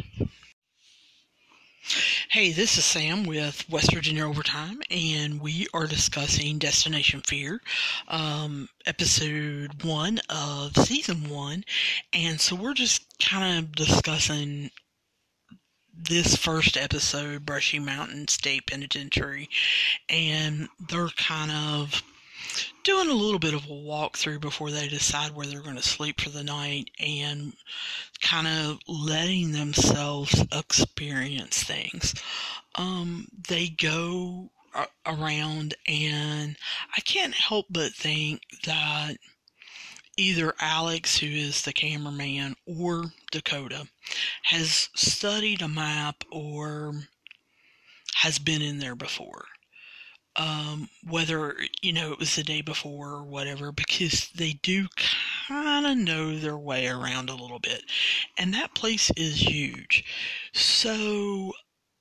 [1.88, 7.60] Hey, this is Sam with West Virginia Overtime, and we are discussing Destination Fear,
[8.08, 11.64] um, episode one of season one.
[12.12, 14.72] And so we're just kind of discussing
[15.94, 19.48] this first episode, Brushy Mountain State Penitentiary,
[20.08, 22.02] and they're kind of
[22.82, 26.20] doing a little bit of a walkthrough before they decide where they're going to sleep
[26.20, 27.52] for the night and
[28.20, 32.14] kind of letting themselves experience things.
[32.76, 34.50] Um, they go
[35.06, 36.56] around and
[36.96, 39.16] I can't help but think that
[40.16, 43.88] either Alex, who is the cameraman, or Dakota
[44.44, 46.92] has studied a map or
[48.14, 49.46] has been in there before
[50.38, 54.86] um, whether you know it was the day before or whatever, because they do
[55.48, 57.84] kind of know their way around a little bit,
[58.36, 60.04] and that place is huge.
[60.52, 61.52] So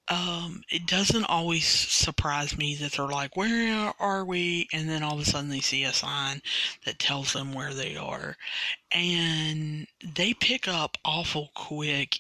[0.08, 5.16] um, it doesn't always surprise me that they're like, "Where are we?" and then all
[5.16, 6.42] of a sudden they see a sign
[6.86, 8.38] that tells them where they are,
[8.92, 12.20] and they pick up awful quick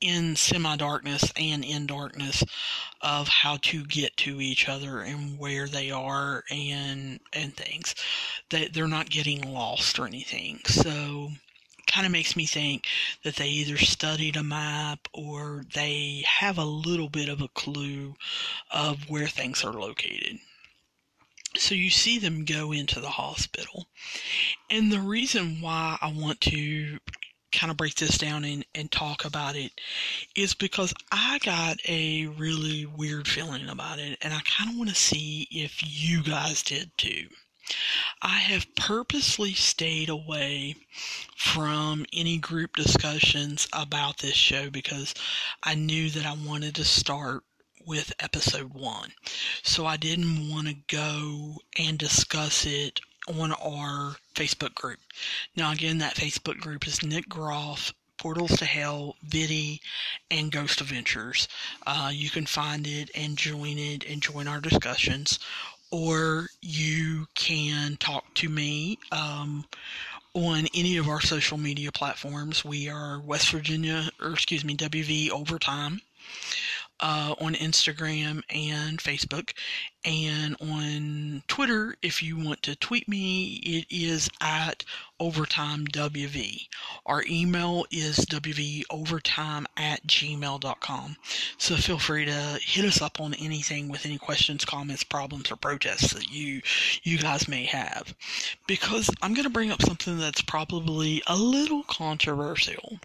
[0.00, 2.44] in semi darkness and in darkness
[3.00, 7.94] of how to get to each other and where they are and and things.
[8.50, 10.60] That they're not getting lost or anything.
[10.66, 11.30] So
[11.86, 12.86] kind of makes me think
[13.24, 18.14] that they either studied a map or they have a little bit of a clue
[18.70, 20.38] of where things are located.
[21.56, 23.86] So you see them go into the hospital.
[24.70, 26.98] And the reason why I want to
[27.52, 29.72] kind of break this down and, and talk about it
[30.36, 34.90] is because I got a really weird feeling about it, and I kind of want
[34.90, 37.28] to see if you guys did too.
[38.22, 40.76] I have purposely stayed away
[41.36, 45.14] from any group discussions about this show because
[45.62, 47.44] I knew that I wanted to start
[47.84, 49.12] with episode one.
[49.62, 55.00] So I didn't want to go and discuss it on our Facebook group.
[55.56, 59.80] Now, again, that Facebook group is Nick Groff, Portals to Hell, Viddy,
[60.30, 61.48] and Ghost Adventures.
[61.86, 65.38] Uh, you can find it and join it and join our discussions
[65.90, 69.64] or you can talk to me um,
[70.34, 72.64] on any of our social media platforms.
[72.64, 76.02] We are West Virginia, or excuse me, WV Overtime
[77.00, 79.52] uh, on Instagram and Facebook.
[80.04, 84.84] And on Twitter, if you want to tweet me, it is at
[85.20, 86.68] OvertimeWV.
[87.04, 91.16] Our email is WVOvertime at gmail.com.
[91.58, 95.56] So feel free to hit us up on anything with any questions, comments, problems, or
[95.56, 96.62] protests that you
[97.02, 98.14] you guys may have.
[98.66, 103.00] Because I'm going to bring up something that's probably a little controversial.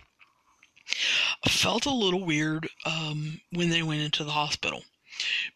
[1.47, 4.83] Felt a little weird um, when they went into the hospital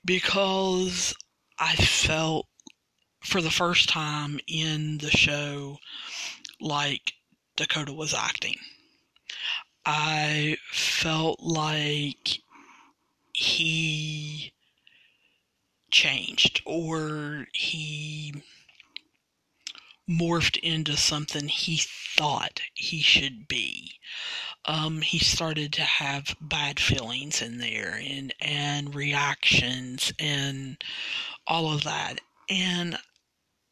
[0.05, 1.13] because
[1.59, 2.47] I felt
[3.23, 5.77] for the first time in the show
[6.61, 7.13] like
[7.55, 8.55] Dakota was acting.
[9.85, 12.39] I felt like
[13.33, 14.53] he
[15.91, 18.33] changed or he
[20.09, 23.99] morphed into something he thought he should be.
[24.65, 30.83] Um, he started to have bad feelings in there and and reactions and
[31.45, 32.21] all of that.
[32.49, 32.97] And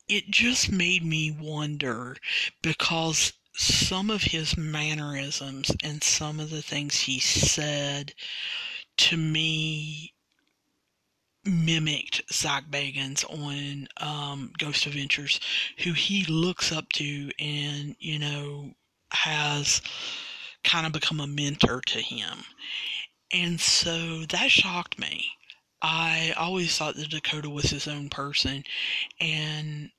[0.08, 2.18] it just made me wonder
[2.62, 8.14] because some of his mannerisms and some of the things he said
[8.98, 10.15] to me
[11.46, 15.40] mimicked Zak Bagans on um, Ghost Adventures,
[15.80, 18.72] who he looks up to and, you know,
[19.12, 19.82] has
[20.64, 22.44] kind of become a mentor to him.
[23.32, 25.26] And so that shocked me.
[25.82, 28.64] I always thought that Dakota was his own person,
[29.20, 29.92] and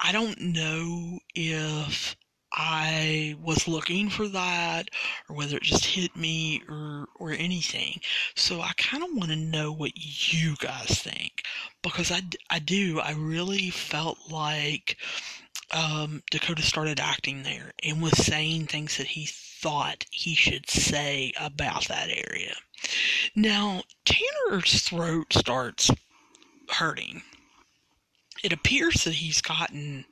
[0.00, 2.16] I don't know if
[2.52, 4.90] I was looking for that
[5.28, 8.00] or whether it just hit me or or anything.
[8.34, 11.42] So I kind of want to know what you guys think
[11.82, 14.96] because I, I do I really felt like
[15.70, 21.32] um, Dakota started acting there and was saying things that he thought he should say
[21.38, 22.54] about that area.
[23.36, 25.90] Now, Tanner's throat starts
[26.68, 27.22] hurting.
[28.42, 30.06] It appears that he's gotten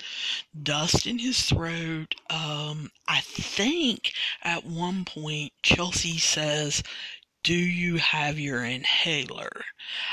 [0.63, 2.15] dust in his throat.
[2.31, 4.13] Um, I think
[4.43, 6.83] at one point Chelsea says,
[7.43, 9.51] Do you have your inhaler?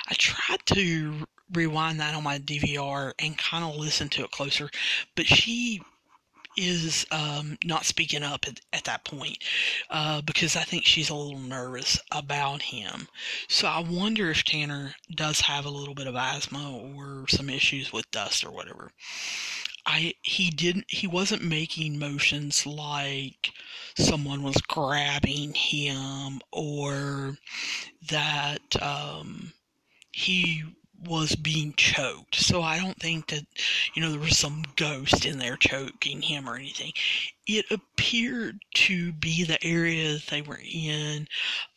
[0.07, 4.69] I tried to rewind that on my DVR and kind of listen to it closer,
[5.15, 5.81] but she
[6.57, 9.43] is um, not speaking up at, at that point
[9.89, 13.07] uh, because I think she's a little nervous about him.
[13.47, 17.91] So I wonder if Tanner does have a little bit of asthma or some issues
[17.91, 18.91] with dust or whatever.
[19.85, 23.51] I he didn't he wasn't making motions like
[23.95, 27.37] someone was grabbing him or
[28.09, 29.53] that um,
[30.11, 30.63] he
[31.05, 32.35] was being choked.
[32.35, 33.45] So I don't think that,
[33.93, 36.91] you know, there was some ghost in there choking him or anything.
[37.47, 41.27] It appeared to be the area that they were in,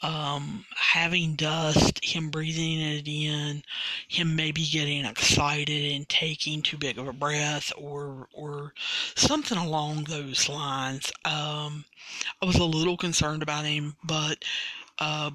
[0.02, 3.62] um, having dust, him breathing it in,
[4.08, 8.72] him maybe getting excited and taking too big of a breath or, or
[9.14, 11.12] something along those lines.
[11.24, 11.84] Um,
[12.40, 14.44] I was a little concerned about him, but,
[14.98, 15.30] uh,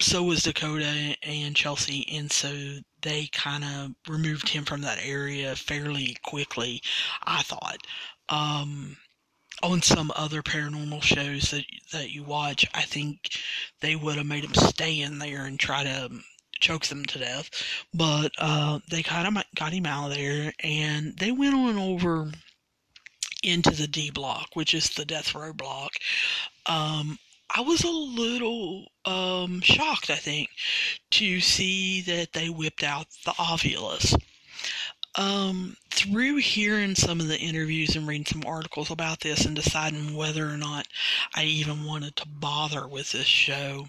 [0.00, 5.54] so was Dakota and Chelsea, and so they kind of removed him from that area
[5.56, 6.82] fairly quickly,
[7.22, 7.78] I thought.
[8.28, 8.96] Um,
[9.62, 13.30] on some other paranormal shows that that you watch, I think
[13.80, 16.10] they would have made him stay in there and try to
[16.60, 17.50] choke them to death.
[17.94, 22.30] But uh, they kind of got him out of there, and they went on over
[23.42, 25.92] into the D block, which is the death row block.
[26.66, 27.18] Um,
[27.50, 30.50] I was a little um, shocked, I think,
[31.12, 34.14] to see that they whipped out the Ovilus.
[35.14, 40.14] Um, through hearing some of the interviews and reading some articles about this and deciding
[40.14, 40.86] whether or not
[41.34, 43.88] I even wanted to bother with this show,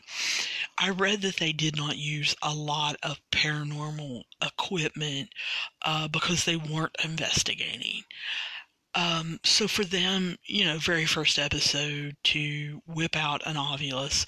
[0.77, 5.29] I read that they did not use a lot of paranormal equipment
[5.83, 8.05] uh, because they weren't investigating.
[8.95, 14.25] Um, so for them, you know, very first episode to whip out an Ovilus,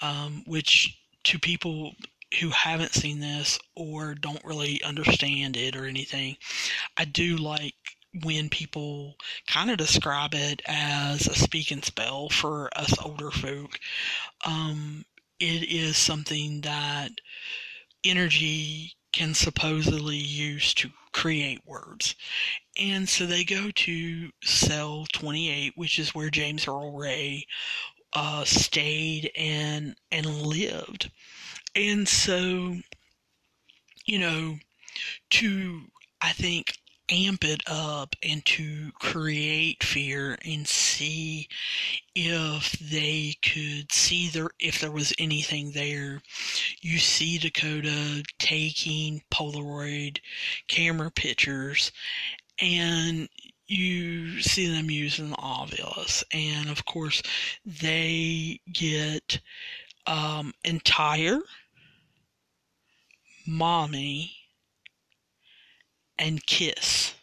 [0.00, 1.92] um, which to people
[2.40, 6.36] who haven't seen this or don't really understand it or anything,
[6.96, 7.74] I do like
[8.24, 13.78] when people kind of describe it as a speak and spell for us older folk.
[14.44, 15.04] Um,
[15.38, 17.10] it is something that
[18.04, 22.14] energy can supposedly use to create words.
[22.78, 27.46] And so they go to cell 28, which is where James Earl Ray
[28.12, 31.10] uh, stayed and and lived.
[31.74, 32.76] And so,
[34.06, 34.56] you know,
[35.30, 35.82] to
[36.20, 36.78] I think
[37.10, 41.48] amp it up and to create fear and see
[42.14, 46.20] if they could see there if there was anything there
[46.82, 50.18] you see dakota taking polaroid
[50.68, 51.92] camera pictures
[52.60, 53.28] and
[53.66, 55.36] you see them using the
[56.32, 57.22] and of course
[57.64, 59.40] they get
[60.06, 61.40] um, entire
[63.46, 64.32] mommy
[66.18, 67.14] and kiss.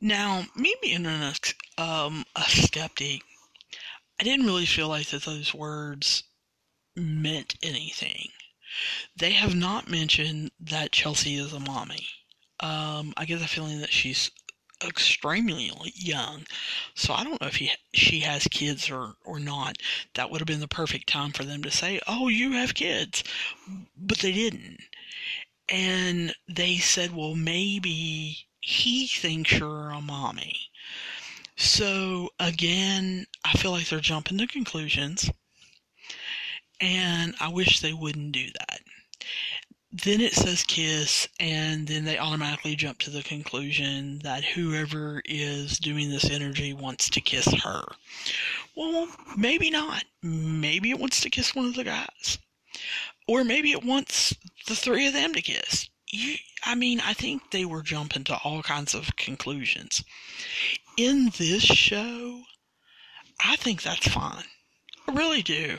[0.00, 1.34] Now, me being an,
[1.78, 3.22] um, a skeptic,
[4.20, 6.24] I didn't really feel like that those words
[6.96, 8.28] meant anything.
[9.16, 12.06] They have not mentioned that Chelsea is a mommy.
[12.62, 14.30] Um, I get the feeling that she's
[14.84, 16.46] extremely young,
[16.94, 19.76] so I don't know if he, she has kids or, or not.
[20.14, 23.22] That would have been the perfect time for them to say, "Oh, you have kids,"
[23.96, 24.80] but they didn't
[25.68, 30.70] and they said, well, maybe he thinks you're a mommy.
[31.56, 35.30] So again, I feel like they're jumping to conclusions,
[36.80, 38.80] and I wish they wouldn't do that.
[39.92, 45.78] Then it says kiss, and then they automatically jump to the conclusion that whoever is
[45.78, 47.84] doing this energy wants to kiss her.
[48.74, 50.04] Well, maybe not.
[50.22, 52.38] Maybe it wants to kiss one of the guys.
[53.28, 54.34] Or maybe it wants
[54.66, 55.90] the three of them to kiss.
[56.06, 60.02] You, I mean, I think they were jumping to all kinds of conclusions.
[60.96, 62.42] In this show,
[63.44, 64.44] I think that's fine.
[65.06, 65.78] I really do.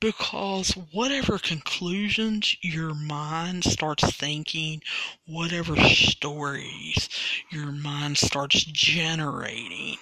[0.00, 4.82] Because whatever conclusions your mind starts thinking,
[5.24, 7.08] whatever stories
[7.50, 9.98] your mind starts generating,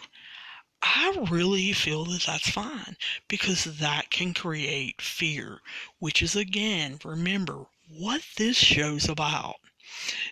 [0.82, 2.96] I really feel that that's fine
[3.28, 5.60] because that can create fear,
[5.98, 9.59] which is again, remember what this show's about.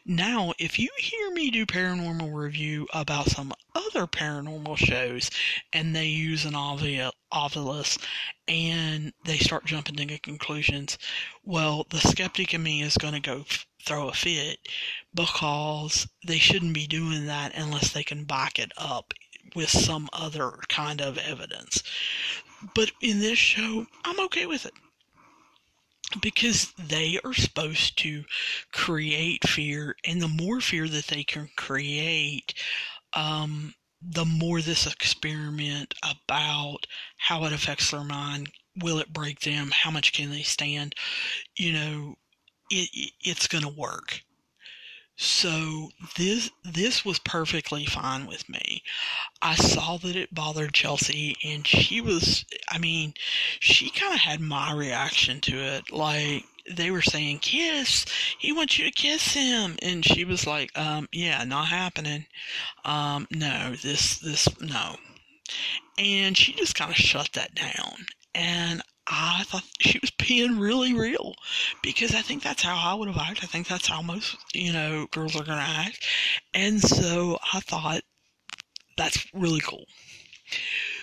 [0.05, 5.31] Now, if you hear me do paranormal review about some other paranormal shows
[5.73, 7.99] and they use an Ovilus
[8.47, 10.99] and they start jumping to conclusions,
[11.45, 14.59] well, the skeptic in me is going to go f- throw a fit
[15.15, 19.15] because they shouldn't be doing that unless they can back it up
[19.55, 21.83] with some other kind of evidence.
[22.75, 24.75] But in this show, I'm okay with it.
[26.23, 28.25] Because they are supposed to
[28.73, 32.55] create fear, and the more fear that they can create,
[33.13, 36.87] um, the more this experiment about
[37.17, 38.51] how it affects their mind,
[38.81, 40.95] will it break them, how much can they stand,
[41.57, 42.15] you know,
[42.71, 44.23] it, it's going to work.
[45.21, 48.85] So this this was perfectly fine with me.
[49.43, 53.15] I saw that it bothered Chelsea and she was I mean,
[53.59, 55.91] she kind of had my reaction to it.
[55.91, 58.07] Like they were saying kiss,
[58.39, 62.27] he wants you to kiss him and she was like, um yeah, not happening.
[62.85, 64.99] Um no, this this no.
[65.99, 68.07] And she just kind of shut that down.
[68.37, 71.35] And I thought she was being really real
[71.83, 73.45] because I think that's how I would have acted.
[73.45, 76.05] I think that's how most, you know, girls are going to act.
[76.53, 78.03] And so I thought
[78.97, 79.87] that's really cool.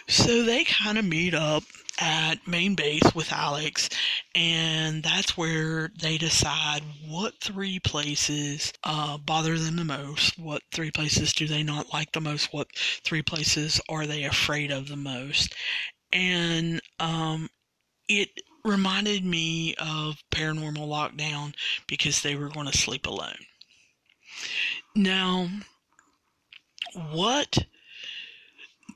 [0.08, 1.64] So they kind of meet up
[2.00, 3.90] at main base with Alex,
[4.36, 10.92] and that's where they decide what three places uh, bother them the most, what three
[10.92, 12.68] places do they not like the most, what
[13.04, 15.56] three places are they afraid of the most.
[16.12, 17.50] And um,
[18.08, 18.30] it
[18.64, 21.54] reminded me of Paranormal Lockdown
[21.88, 23.38] because they were going to sleep alone.
[24.96, 25.50] Now,
[27.12, 27.58] what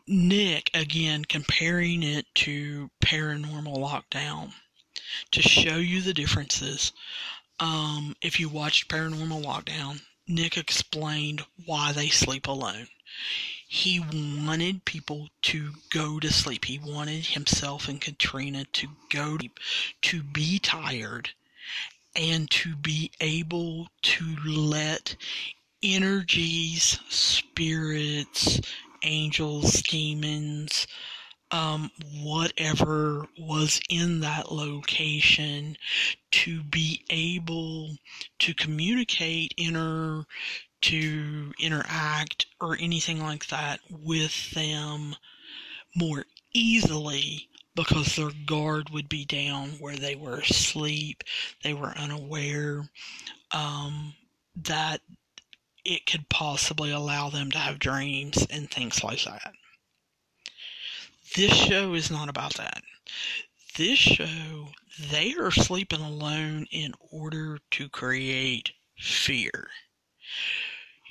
[0.07, 4.53] Nick, again, comparing it to Paranormal Lockdown
[5.31, 6.91] to show you the differences.
[7.59, 12.87] Um, if you watched Paranormal Lockdown, Nick explained why they sleep alone
[13.71, 16.65] he wanted people to go to sleep.
[16.65, 19.47] He wanted himself and Katrina to go to,
[20.01, 21.29] to be tired
[22.15, 25.15] and to be able to let
[25.83, 28.59] energies, spirits,
[29.03, 30.87] angels, demons,
[31.51, 31.91] um,
[32.23, 35.77] whatever was in that location
[36.31, 37.91] to be able
[38.39, 40.25] to communicate, enter,
[40.81, 45.15] to interact, or anything like that with them
[45.95, 51.23] more easily because their guard would be down where they were asleep,
[51.63, 52.89] they were unaware
[53.53, 54.13] um,
[54.55, 55.01] that
[55.85, 59.53] it could possibly allow them to have dreams and things like that.
[61.35, 62.81] This show is not about that.
[63.77, 64.69] This show,
[65.11, 69.69] they are sleeping alone in order to create fear.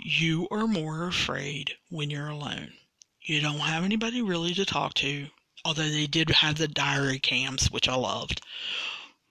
[0.05, 2.73] You are more afraid when you're alone.
[3.21, 5.29] You don't have anybody really to talk to,
[5.64, 8.41] although they did have the diary cams, which I loved.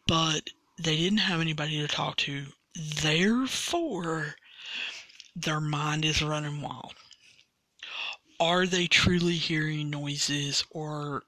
[0.05, 2.53] But they didn't have anybody to talk to.
[2.75, 4.35] Therefore,
[5.35, 6.93] their mind is running wild.
[8.39, 11.23] Are they truly hearing noises or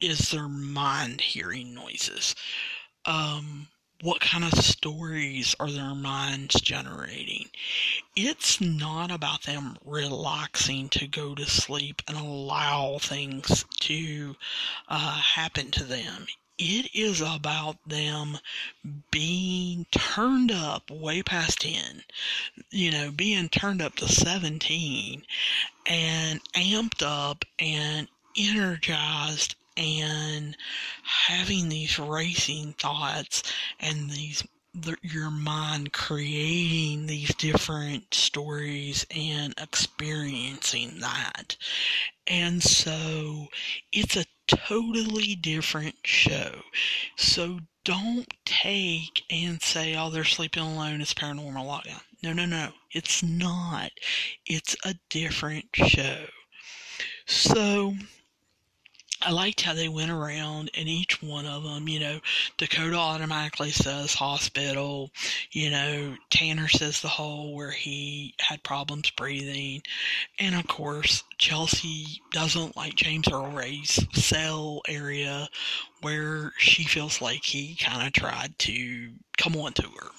[0.00, 2.34] is their mind hearing noises?
[3.06, 3.68] Um,
[4.04, 7.48] what kind of stories are their minds generating?
[8.14, 14.36] It's not about them relaxing to go to sleep and allow things to
[14.90, 16.26] uh, happen to them.
[16.58, 18.36] It is about them
[19.10, 22.02] being turned up way past 10,
[22.70, 25.22] you know, being turned up to 17
[25.86, 30.56] and amped up and energized and
[31.02, 33.42] having these racing thoughts
[33.80, 34.44] and these
[34.74, 41.56] the, your mind creating these different stories and experiencing that.
[42.26, 43.46] And so
[43.92, 46.62] it's a totally different show.
[47.16, 52.00] So don't take and say, oh, they're sleeping alone, it's paranormal lockdown.
[52.22, 52.70] No, no, no.
[52.90, 53.90] It's not.
[54.46, 56.24] It's a different show.
[57.26, 57.94] So
[59.24, 62.20] I liked how they went around and each one of them, you know,
[62.58, 65.10] Dakota automatically says hospital,
[65.50, 69.82] you know, Tanner says the hole where he had problems breathing.
[70.38, 75.48] And of course, Chelsea doesn't like James Earl Ray's cell area
[76.02, 80.10] where she feels like he kind of tried to come on to her.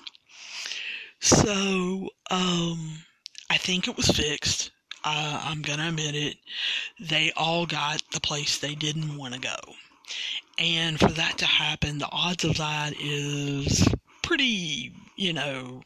[1.19, 3.03] So, um,
[3.49, 4.71] I think it was fixed
[5.05, 6.37] I'm going to admit it,
[6.99, 9.55] they all got the place they didn't want to go.
[10.57, 13.87] And for that to happen, the odds of that is
[14.23, 15.83] pretty, you know,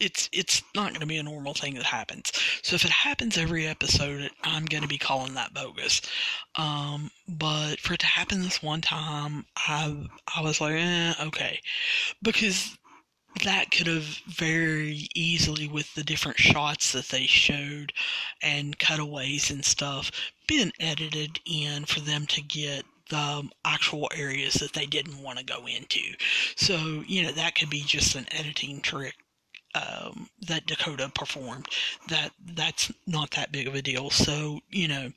[0.00, 2.32] it's it's not going to be a normal thing that happens.
[2.62, 6.00] So if it happens every episode, I'm going to be calling that bogus.
[6.56, 11.60] Um, but for it to happen this one time, I I was like, eh, okay,
[12.22, 12.77] because
[13.42, 17.92] that could have very easily with the different shots that they showed
[18.42, 20.10] and cutaways and stuff
[20.46, 25.44] been edited in for them to get the actual areas that they didn't want to
[25.44, 26.00] go into.
[26.56, 29.14] So, you know, that could be just an editing trick
[29.74, 31.66] um, that Dakota performed.
[32.08, 34.10] That that's not that big of a deal.
[34.10, 35.12] So, you know,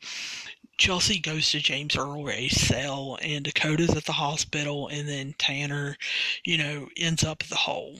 [0.78, 5.96] Chelsea goes to James Earl Ray's cell, and Dakota's at the hospital, and then Tanner,
[6.44, 8.00] you know, ends up at the hole.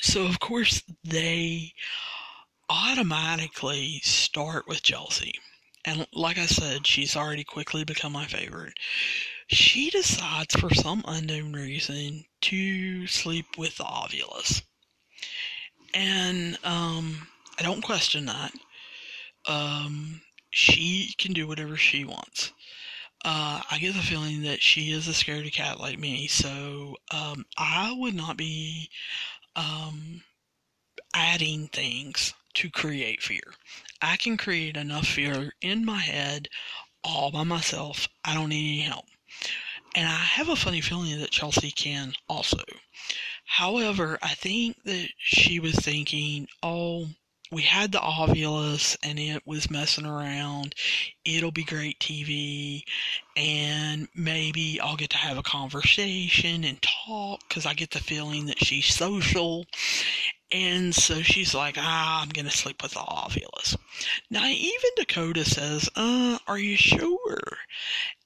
[0.00, 1.72] So, of course, they
[2.68, 5.34] automatically start with Chelsea.
[5.84, 8.74] And like I said, she's already quickly become my favorite.
[9.48, 14.62] She decides, for some unknown reason, to sleep with the Ovilus.
[15.94, 17.26] And um,
[17.58, 18.52] I don't question that.
[19.48, 20.20] Um,
[20.50, 22.52] she can do whatever she wants.
[23.24, 27.44] Uh, I get the feeling that she is a scaredy cat like me, so um,
[27.56, 28.90] I would not be
[29.54, 30.22] um,
[31.14, 33.42] adding things to create fear.
[34.02, 36.48] I can create enough fear in my head
[37.04, 38.08] all by myself.
[38.24, 39.06] I don't need any help.
[39.94, 42.62] And I have a funny feeling that Chelsea can also.
[43.44, 47.08] However, I think that she was thinking, oh,
[47.52, 50.74] we had the Ovilus and it was messing around.
[51.24, 52.82] It'll be great TV
[53.36, 58.46] and maybe I'll get to have a conversation and talk because I get the feeling
[58.46, 59.66] that she's social.
[60.52, 63.76] And so she's like, ah, I'm to sleep with the Ovilus.
[64.30, 67.40] Now, even Dakota says, uh, are you sure?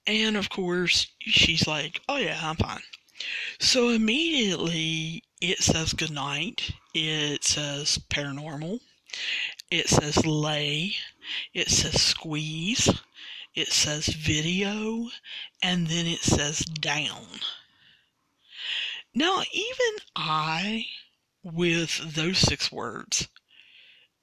[0.06, 2.82] And of course, she's like, oh yeah, I'm fine.
[3.58, 6.72] So immediately it says goodnight.
[6.92, 8.80] It says paranormal
[9.70, 10.96] it says lay,
[11.52, 12.88] it says squeeze,
[13.54, 15.10] it says video,
[15.62, 17.40] and then it says down.
[19.14, 20.86] Now, even I,
[21.42, 23.28] with those six words,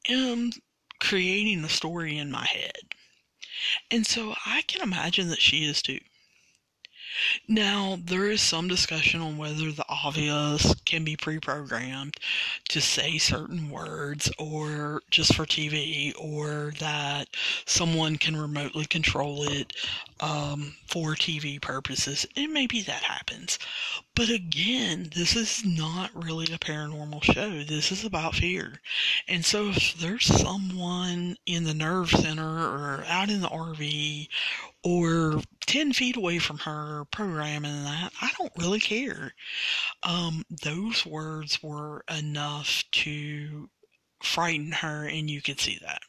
[0.09, 0.51] am
[0.99, 2.95] creating a story in my head.
[3.89, 5.99] And so I can imagine that she is too.
[7.47, 12.15] Now, there is some discussion on whether the Ovilus can be pre programmed
[12.69, 17.27] to say certain words or just for TV, or that
[17.65, 19.73] someone can remotely control it
[20.19, 22.25] um, for TV purposes.
[22.35, 23.59] And maybe that happens.
[24.15, 27.63] But again, this is not really a paranormal show.
[27.63, 28.81] This is about fear.
[29.27, 34.27] And so if there's someone in the nerve center or out in the RV
[34.83, 35.41] or
[35.71, 39.33] 10 feet away from her programming that, I don't really care.
[40.03, 43.69] Um, those words were enough to
[44.21, 46.01] frighten her, and you could see that.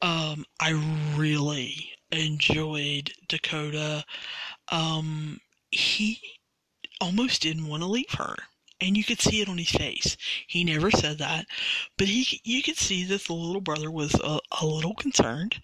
[0.00, 0.70] Um, I
[1.14, 4.02] really enjoyed Dakota.
[4.68, 5.38] Um,
[5.70, 6.18] he
[7.02, 8.34] almost didn't want to leave her.
[8.80, 10.16] And you could see it on his face.
[10.46, 11.44] He never said that,
[11.98, 15.60] but he you could see that the little brother was a, a little concerned,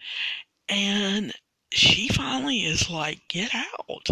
[0.69, 1.33] and
[1.71, 4.09] she finally is like, "Get out!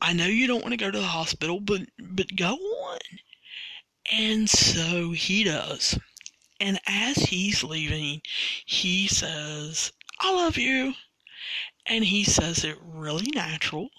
[0.00, 2.98] I know you don't want to go to the hospital, but but go on."
[4.10, 5.98] And so he does.
[6.60, 8.22] And as he's leaving,
[8.64, 10.94] he says, "I love you."
[11.86, 13.90] And he says it really natural,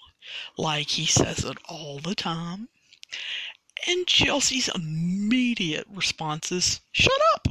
[0.56, 2.68] like he says it all the time.
[3.86, 7.48] And Chelsea's immediate response is, Shut up!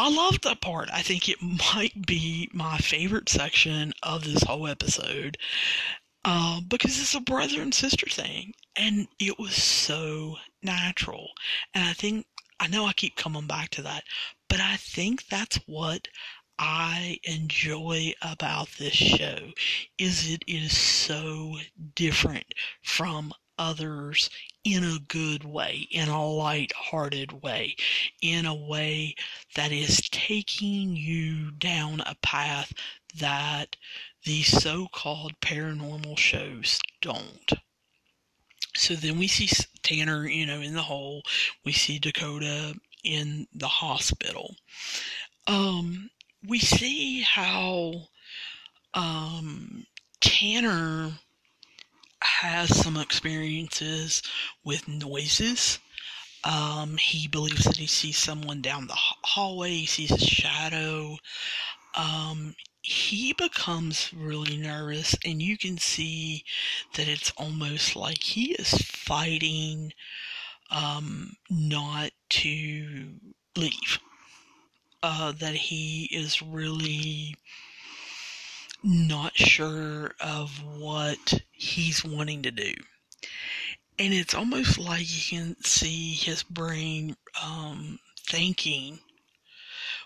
[0.00, 0.88] I love that part.
[0.90, 1.42] I think it
[1.74, 5.36] might be my favorite section of this whole episode
[6.24, 8.54] uh, because it's a brother and sister thing.
[8.74, 11.28] And it was so natural.
[11.74, 12.24] And I think,
[12.58, 14.04] I know I keep coming back to that,
[14.48, 16.08] but I think that's what
[16.58, 19.52] I enjoy about this show
[19.98, 21.58] is it is so
[21.94, 24.30] different from others
[24.64, 27.76] in a good way, in a light-hearted way,
[28.22, 29.14] in a way
[29.54, 32.72] that is taking you down a path
[33.18, 33.76] that
[34.24, 37.52] these so-called paranormal shows don't.
[38.74, 39.48] So then we see
[39.82, 41.22] Tanner, you know, in the hole.
[41.64, 44.54] We see Dakota in the hospital.
[45.46, 46.10] Um,
[46.46, 48.08] we see how
[48.94, 49.86] um,
[50.20, 51.12] Tanner
[52.22, 54.22] has some experiences
[54.64, 55.78] with noises.
[56.44, 61.16] Um, he believes that he sees someone down the hallway, he sees a shadow.
[61.94, 66.44] Um, he becomes really nervous, and you can see
[66.94, 69.92] that it's almost like he is fighting
[70.70, 73.14] um, not to
[73.56, 73.98] leave.
[75.02, 77.34] Uh, that he is really
[78.82, 82.74] not sure of what he's wanting to do.
[83.98, 89.00] And it's almost like you can see his brain um, thinking,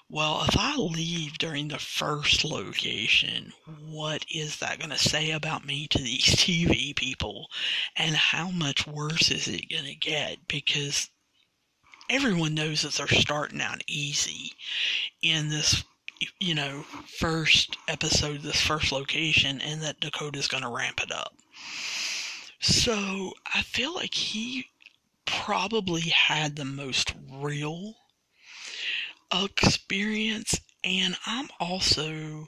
[0.09, 5.64] well, if I leave during the first location, what is that going to say about
[5.64, 7.49] me to these TV people?
[7.97, 10.47] And how much worse is it going to get?
[10.49, 11.09] Because
[12.11, 14.53] everyone knows that they're starting out easy
[15.22, 15.85] in this
[16.41, 16.85] you know,
[17.19, 21.35] first episode, this first location, and that Dakota's going to ramp it up.
[22.61, 24.67] So I feel like he
[25.27, 27.95] probably had the most real
[29.33, 32.47] experience, and I'm also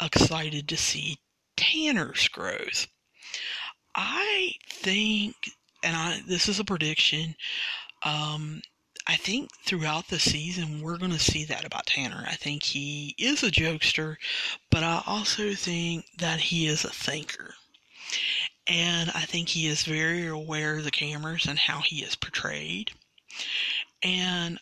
[0.00, 1.18] excited to see
[1.56, 2.86] Tanner's growth.
[3.94, 5.34] I think,
[5.82, 7.34] and I this is a prediction.
[8.02, 8.60] Um,
[9.08, 12.24] I think throughout the season we're going to see that about Tanner.
[12.26, 14.16] I think he is a jokester,
[14.70, 17.54] but I also think that he is a thinker.
[18.66, 22.90] And I think he is very aware of the cameras and how he is portrayed.
[24.02, 24.58] And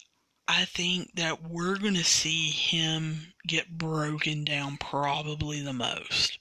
[0.47, 6.39] I think that we're going to see him get broken down probably the most.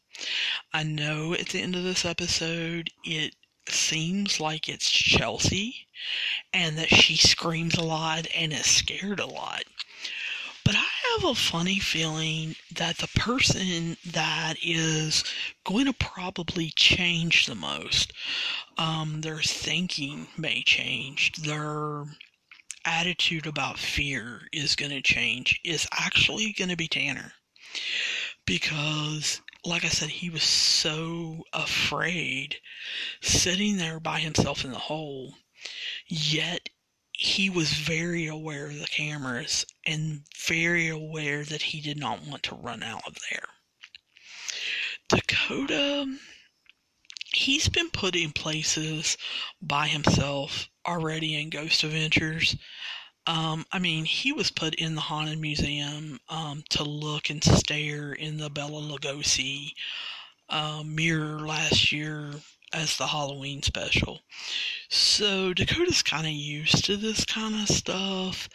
[0.73, 3.35] I know at the end of this episode it
[3.69, 5.87] seems like it's Chelsea
[6.53, 9.63] and that she screams a lot and is scared a lot.
[10.65, 15.23] But I have a funny feeling that the person that is
[15.65, 18.13] going to probably change the most,
[18.77, 22.05] um, their thinking may change, their
[22.85, 27.33] attitude about fear is going to change, is actually going to be Tanner.
[28.45, 32.57] Because like I said, he was so afraid
[33.21, 35.35] sitting there by himself in the hole.
[36.07, 36.69] Yet
[37.13, 42.43] he was very aware of the cameras and very aware that he did not want
[42.43, 43.47] to run out of there.
[45.09, 46.17] Dakota,
[47.33, 49.17] he's been put in places
[49.61, 52.55] by himself already in Ghost Adventures.
[53.25, 58.13] Um, I mean, he was put in the Haunted Museum um, to look and stare
[58.13, 59.73] in the Bela Lugosi
[60.49, 62.33] uh, mirror last year
[62.73, 64.21] as the Halloween special.
[64.89, 68.49] So Dakota's kind of used to this kind of stuff.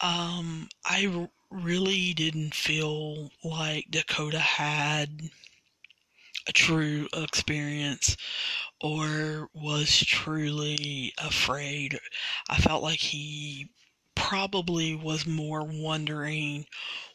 [0.00, 5.30] Um, I r- really didn't feel like Dakota had
[6.48, 8.16] a true experience
[8.80, 11.98] or was truly afraid.
[12.48, 13.68] I felt like he
[14.14, 16.66] probably was more wondering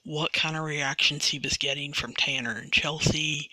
[0.03, 3.49] what kind of reactions he was getting from Tanner and Chelsea.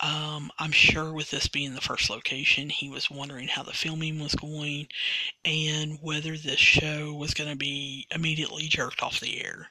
[0.00, 4.18] Um, I'm sure with this being the first location, he was wondering how the filming
[4.18, 4.88] was going
[5.44, 9.66] and whether this show was going to be immediately jerked off the air.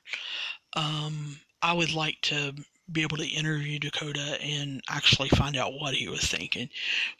[0.73, 2.53] Um, I would like to
[2.91, 6.69] be able to interview Dakota and actually find out what he was thinking,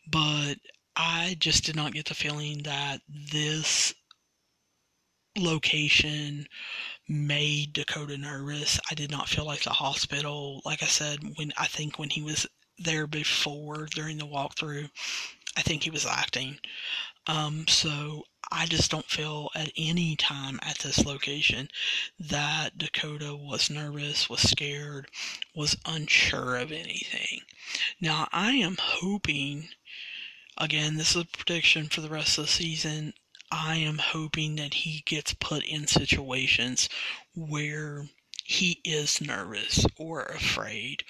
[0.10, 0.56] but
[0.96, 3.94] I just did not get the feeling that this
[5.40, 6.48] location
[7.08, 8.80] made Dakota nervous.
[8.90, 12.22] I did not feel like the hospital, like I said, when I think when he
[12.22, 12.46] was
[12.78, 14.90] there before during the walkthrough,
[15.58, 16.60] I think he was acting.
[17.28, 21.70] Um, so I just don't feel at any time at this location
[22.20, 25.10] that Dakota was nervous, was scared,
[25.54, 27.42] was unsure of anything.
[28.00, 29.70] Now I am hoping,
[30.58, 33.14] again, this is a prediction for the rest of the season.
[33.52, 36.90] I am hoping that he gets put in situations
[37.36, 38.06] where
[38.44, 41.04] he is nervous or afraid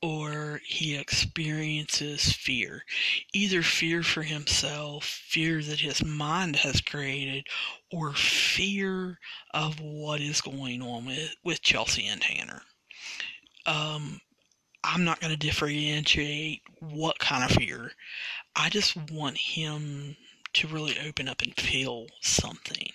[0.00, 2.84] or he experiences fear.
[3.32, 7.46] Either fear for himself, fear that his mind has created,
[7.90, 9.18] or fear
[9.52, 12.62] of what is going on with, with Chelsea and Tanner.
[13.66, 14.20] Um,
[14.84, 17.90] I'm not going to differentiate what kind of fear.
[18.54, 20.16] I just want him
[20.58, 22.90] to really open up and feel something.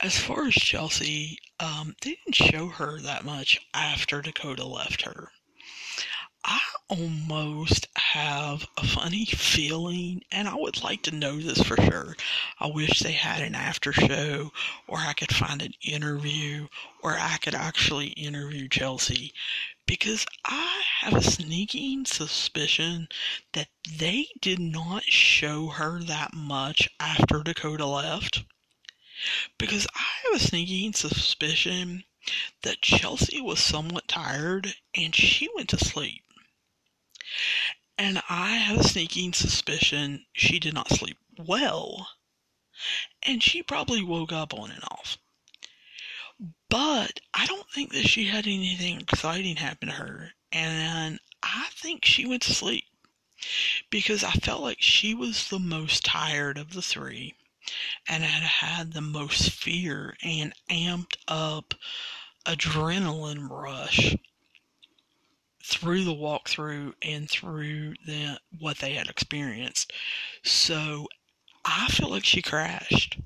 [0.00, 5.32] As far as Chelsea, um, they didn't show her that much after Dakota left her.
[6.44, 12.16] I almost have a funny feeling, and I would like to know this for sure.
[12.58, 14.50] I wish they had an after show,
[14.88, 16.66] or I could find an interview,
[17.02, 19.32] or I could actually interview Chelsea,
[19.92, 23.08] because I have a sneaking suspicion
[23.52, 23.68] that
[23.98, 28.42] they did not show her that much after Dakota left.
[29.58, 32.04] Because I have a sneaking suspicion
[32.62, 36.24] that Chelsea was somewhat tired and she went to sleep.
[37.98, 42.08] And I have a sneaking suspicion she did not sleep well.
[43.22, 45.18] And she probably woke up on and off.
[46.68, 50.32] But I don't think that she had anything exciting happen to her.
[50.50, 52.84] And I think she went to sleep.
[53.90, 57.34] Because I felt like she was the most tired of the three
[58.08, 61.74] and had had the most fear and amped up
[62.44, 64.16] adrenaline rush
[65.64, 69.92] through the walkthrough and through the what they had experienced.
[70.42, 71.08] So
[71.64, 73.18] I feel like she crashed.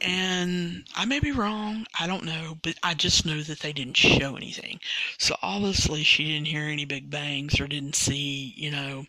[0.00, 3.96] And I may be wrong, I don't know, but I just know that they didn't
[3.96, 4.78] show anything.
[5.18, 9.06] So obviously she didn't hear any big bangs or didn't see, you know,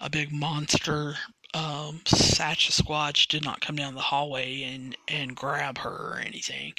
[0.00, 1.16] a big monster
[1.54, 6.74] um, Sasquatch did not come down the hallway and, and grab her or anything.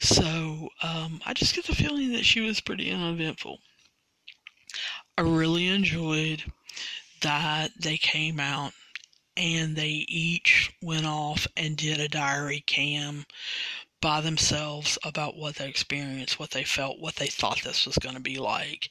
[0.00, 3.58] So um, I just get the feeling that she was pretty uneventful.
[5.16, 6.42] I really enjoyed
[7.22, 8.72] that they came out
[9.38, 13.24] and they each went off and did a diary cam
[14.00, 18.16] by themselves about what they experienced, what they felt, what they thought this was going
[18.16, 18.88] to be like.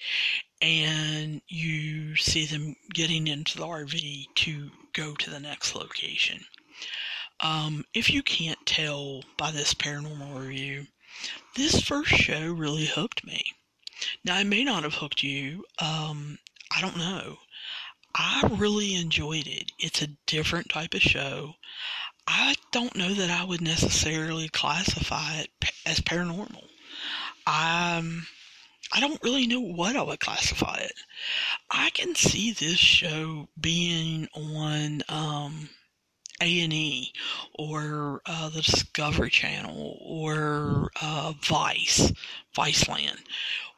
[0.62, 6.40] And you see them getting into the RV to go to the next location.
[7.42, 10.88] Um, if you can't tell by this paranormal review,
[11.56, 13.54] this first show really hooked me.
[14.24, 15.66] Now, it may not have hooked you.
[15.80, 16.40] Um,
[16.76, 17.38] I don't know.
[18.18, 19.72] I really enjoyed it.
[19.78, 21.54] It's a different type of show.
[22.28, 25.52] I don't know that I would necessarily classify it
[25.86, 26.64] as paranormal.
[27.46, 28.28] Um,
[28.92, 30.94] I don't really know what I would classify it.
[31.70, 35.70] I can see this show being on um,
[36.42, 37.14] A and E
[37.54, 42.12] or uh, the Discovery Channel or uh, Vice,
[42.56, 43.20] Viceland,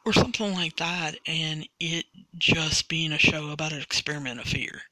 [0.04, 2.06] or something like that, and it
[2.38, 4.82] just being a show about an experiment of fear,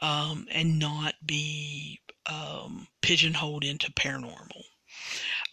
[0.00, 4.62] um, and not be um, pigeonholed into paranormal.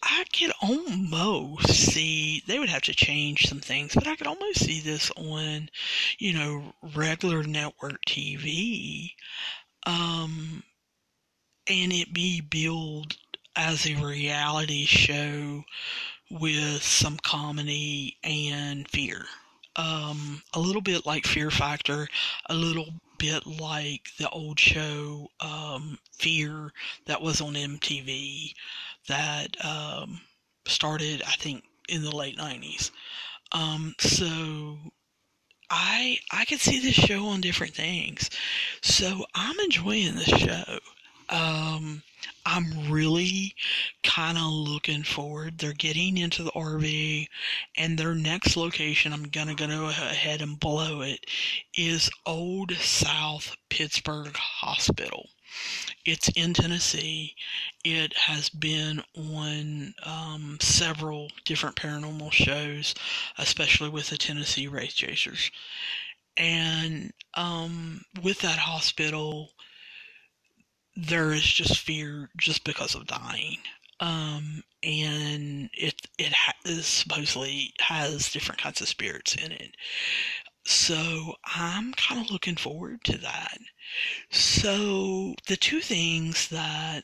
[0.02, 4.64] I could almost see they would have to change some things, but I could almost
[4.64, 5.70] see this on,
[6.18, 9.12] you know, regular network TV,
[9.86, 10.64] um,
[11.68, 13.18] and it be billed
[13.56, 15.64] as a reality show
[16.30, 19.26] with some comedy and fear.
[19.76, 22.08] Um, a little bit like Fear Factor,
[22.48, 26.74] a little bit like the old show um, Fear
[27.06, 28.54] that was on MTV
[29.08, 30.22] that um,
[30.68, 32.92] started, I think, in the late 90s.
[33.52, 34.78] Um, so
[35.70, 38.30] I I could see this show on different things.
[38.82, 40.80] So I'm enjoying this show.
[41.30, 42.04] Um,
[42.46, 43.56] I'm really
[44.04, 45.58] kind of looking forward.
[45.60, 47.28] They're getting into the RV,
[47.78, 51.26] and their next location, I'm gonna go ahead and blow it,
[51.76, 55.30] is Old South Pittsburgh Hospital.
[56.06, 57.36] It's in Tennessee.
[57.84, 62.96] It has been on um, several different paranormal shows,
[63.38, 65.52] especially with the Tennessee Wraith Chasers.
[66.38, 69.52] And um, with that hospital,
[71.08, 73.60] there is just fear just because of dying.
[74.00, 79.76] Um, and it it ha- supposedly has different kinds of spirits in it.
[80.66, 83.58] So I'm kind of looking forward to that.
[84.30, 87.04] So the two things that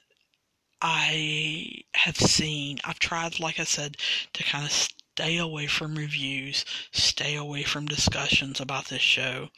[0.82, 3.98] I have seen, I've tried, like I said,
[4.34, 9.50] to kind of stay away from reviews, stay away from discussions about this show,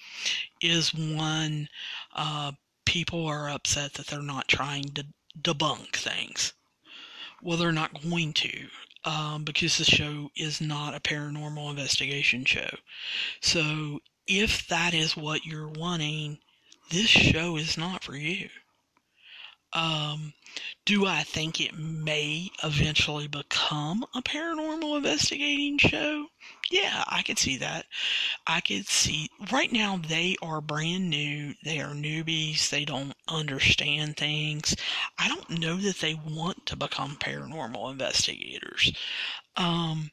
[0.62, 1.68] is one,
[2.16, 2.54] uh,
[2.88, 5.06] people are upset that they're not trying to
[5.40, 6.54] debunk things.
[7.44, 8.68] Well, they're not going to.
[9.04, 12.70] Um, because the show is not a paranormal investigation show.
[13.42, 16.40] So, if that is what you're wanting,
[16.90, 18.50] this show is not for you.
[19.74, 20.34] Um,
[20.86, 26.28] do I think it may eventually become a paranormal investigating show?
[26.72, 27.86] Yeah, I could see that.
[28.48, 31.54] I could see right now they are brand new.
[31.64, 32.70] They are newbies.
[32.70, 34.76] They don't understand things.
[35.18, 38.94] I don't know that they want to become paranormal investigators.
[39.58, 40.12] Um,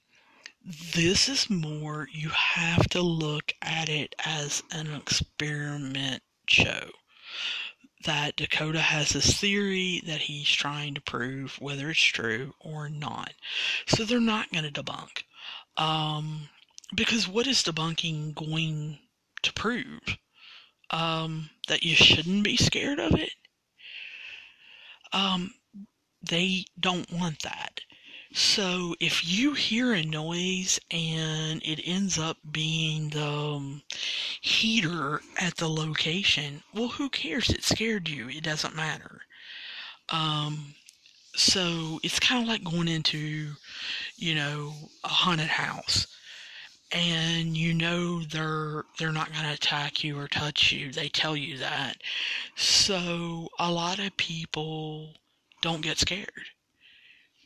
[0.95, 6.91] this is more, you have to look at it as an experiment show
[8.05, 13.33] that Dakota has this theory that he's trying to prove whether it's true or not.
[13.87, 15.25] So they're not going to debunk.
[15.77, 16.49] Um,
[16.95, 18.99] because what is debunking going
[19.43, 20.19] to prove?
[20.91, 23.33] Um, that you shouldn't be scared of it?
[25.13, 25.55] Um,
[26.23, 27.81] they don't want that.
[28.37, 33.83] So if you hear a noise and it ends up being the um,
[34.41, 37.49] heater at the location, well, who cares?
[37.49, 38.29] It scared you.
[38.29, 39.21] It doesn't matter.
[40.09, 40.75] Um,
[41.37, 43.55] so it's kind of like going into,
[44.17, 44.75] you know,
[45.05, 46.09] a haunted house
[46.91, 50.91] and you know they're they're not going to attack you or touch you.
[50.91, 51.99] They tell you that.
[52.57, 55.15] So a lot of people
[55.63, 56.47] don't get scared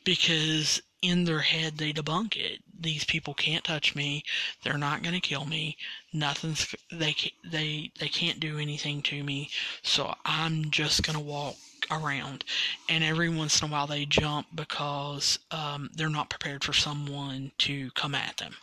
[0.09, 2.63] because in their head they debunk it.
[2.81, 4.23] These people can't touch me.
[4.63, 5.77] They're not going to kill me.
[6.11, 9.51] Nothing's they they they can't do anything to me.
[9.83, 11.57] So I'm just going to walk
[11.91, 12.43] around.
[12.89, 17.51] And every once in a while they jump because um, they're not prepared for someone
[17.59, 18.55] to come at them.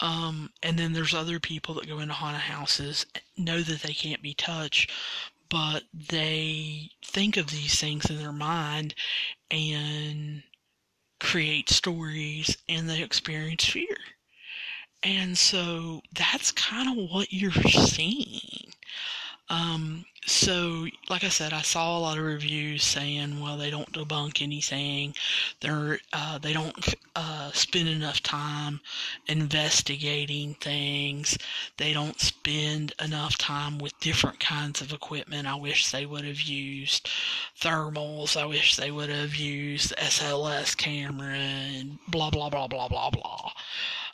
[0.00, 4.20] Um, and then there's other people that go into haunted houses, know that they can't
[4.20, 4.90] be touched,
[5.52, 8.94] but they think of these things in their mind
[9.52, 10.42] and
[11.20, 13.96] create stories and they experience fear.
[15.04, 18.51] And so that's kind of what you're seeing.
[19.52, 23.92] Um, so, like I said, I saw a lot of reviews saying, well, they don't
[23.92, 25.14] debunk anything.
[25.60, 28.80] They're uh, they don't uh, spend enough time
[29.26, 31.36] investigating things.
[31.76, 35.46] They don't spend enough time with different kinds of equipment.
[35.46, 37.10] I wish they would have used
[37.60, 38.40] thermals.
[38.40, 43.52] I wish they would have used SLS camera and blah blah blah blah blah blah.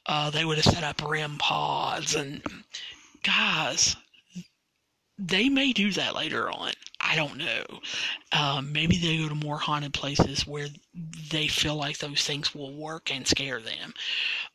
[0.06, 2.42] Uh, they would have set up REM pods and
[3.22, 3.94] guys
[5.18, 6.72] they may do that later on.
[7.00, 7.64] I don't know.
[8.32, 10.68] Um, maybe they go to more haunted places where
[11.30, 13.94] they feel like those things will work and scare them.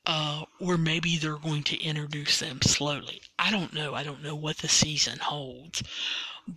[0.05, 3.21] Uh, or maybe they're going to introduce them slowly.
[3.39, 3.93] I don't know.
[3.93, 5.83] I don't know what the season holds.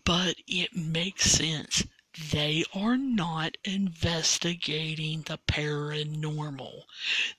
[0.04, 1.84] But it makes sense.
[2.18, 6.84] They are not investigating the paranormal.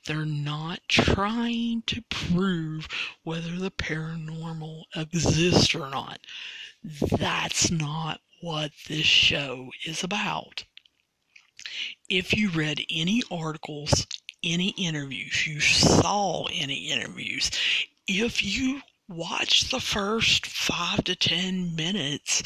[0.06, 2.88] They're not trying to prove
[3.24, 6.20] whether the paranormal exists or not.
[6.84, 10.66] That's not what this show is about.
[12.08, 14.06] If you read any articles,
[14.44, 17.50] any interviews, you saw any interviews,
[18.08, 22.44] if you watched the first five to ten minutes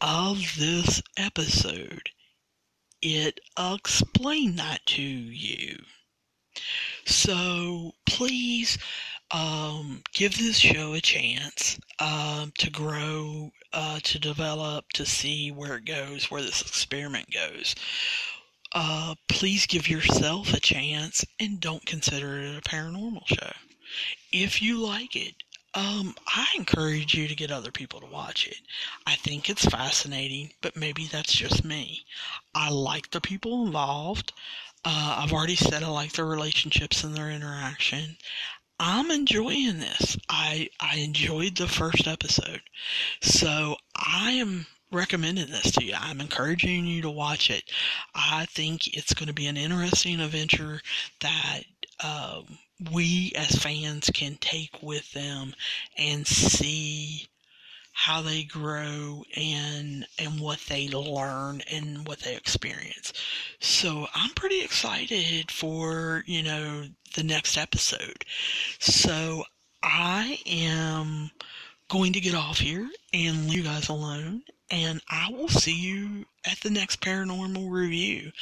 [0.00, 2.10] of this episode,
[3.02, 5.78] it explain that to you.
[7.06, 8.78] So please
[9.30, 15.76] um, give this show a chance um, to grow, uh, to develop, to see where
[15.76, 17.74] it goes, where this experiment goes.
[18.72, 23.52] Uh, please give yourself a chance and don't consider it a paranormal show.
[24.32, 25.34] If you like it,
[25.74, 28.58] um, I encourage you to get other people to watch it.
[29.06, 32.04] I think it's fascinating, but maybe that's just me.
[32.54, 34.32] I like the people involved.
[34.84, 38.16] Uh, I've already said I like their relationships and their interaction.
[38.80, 40.16] I'm enjoying this.
[40.28, 42.62] I I enjoyed the first episode,
[43.20, 45.94] so I am recommending this to you.
[45.96, 47.64] I'm encouraging you to watch it.
[48.14, 50.80] I think it's going to be an interesting adventure
[51.20, 51.62] that
[52.02, 52.58] um,
[52.92, 55.54] we as fans can take with them
[55.96, 57.28] and see
[57.92, 63.12] how they grow and and what they learn and what they experience.
[63.60, 68.24] So I'm pretty excited for, you know, the next episode.
[68.78, 69.44] So
[69.82, 71.30] I am
[71.88, 76.24] going to get off here and leave you guys alone and I will see you
[76.44, 78.32] at the next paranormal review.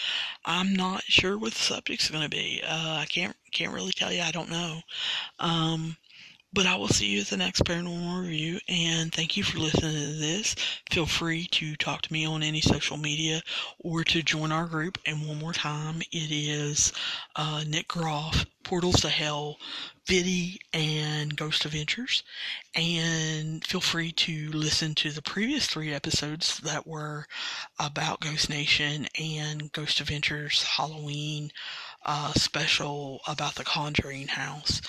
[0.44, 2.62] I'm not sure what the subject's going to be.
[2.66, 4.22] Uh, I can't can't really tell you.
[4.22, 4.80] I don't know.
[5.38, 5.96] Um,
[6.58, 8.58] but I will see you at the next paranormal review.
[8.68, 10.56] And thank you for listening to this.
[10.90, 13.42] Feel free to talk to me on any social media
[13.78, 14.98] or to join our group.
[15.06, 16.92] And one more time, it is
[17.36, 19.58] uh, Nick Groff, Portals to Hell,
[20.08, 22.24] Biddy, and Ghost Adventures.
[22.74, 27.28] And feel free to listen to the previous three episodes that were
[27.78, 31.52] about Ghost Nation and Ghost Adventures Halloween
[32.04, 34.80] uh, special about the Conjuring House.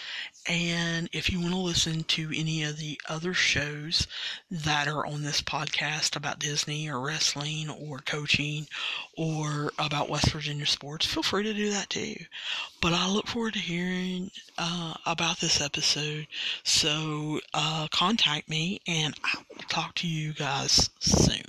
[0.47, 4.07] And if you want to listen to any of the other shows
[4.49, 8.67] that are on this podcast about Disney or wrestling or coaching
[9.15, 12.15] or about West Virginia sports, feel free to do that too.
[12.81, 16.27] But I look forward to hearing uh, about this episode.
[16.63, 21.43] So uh, contact me and I will talk to you guys soon.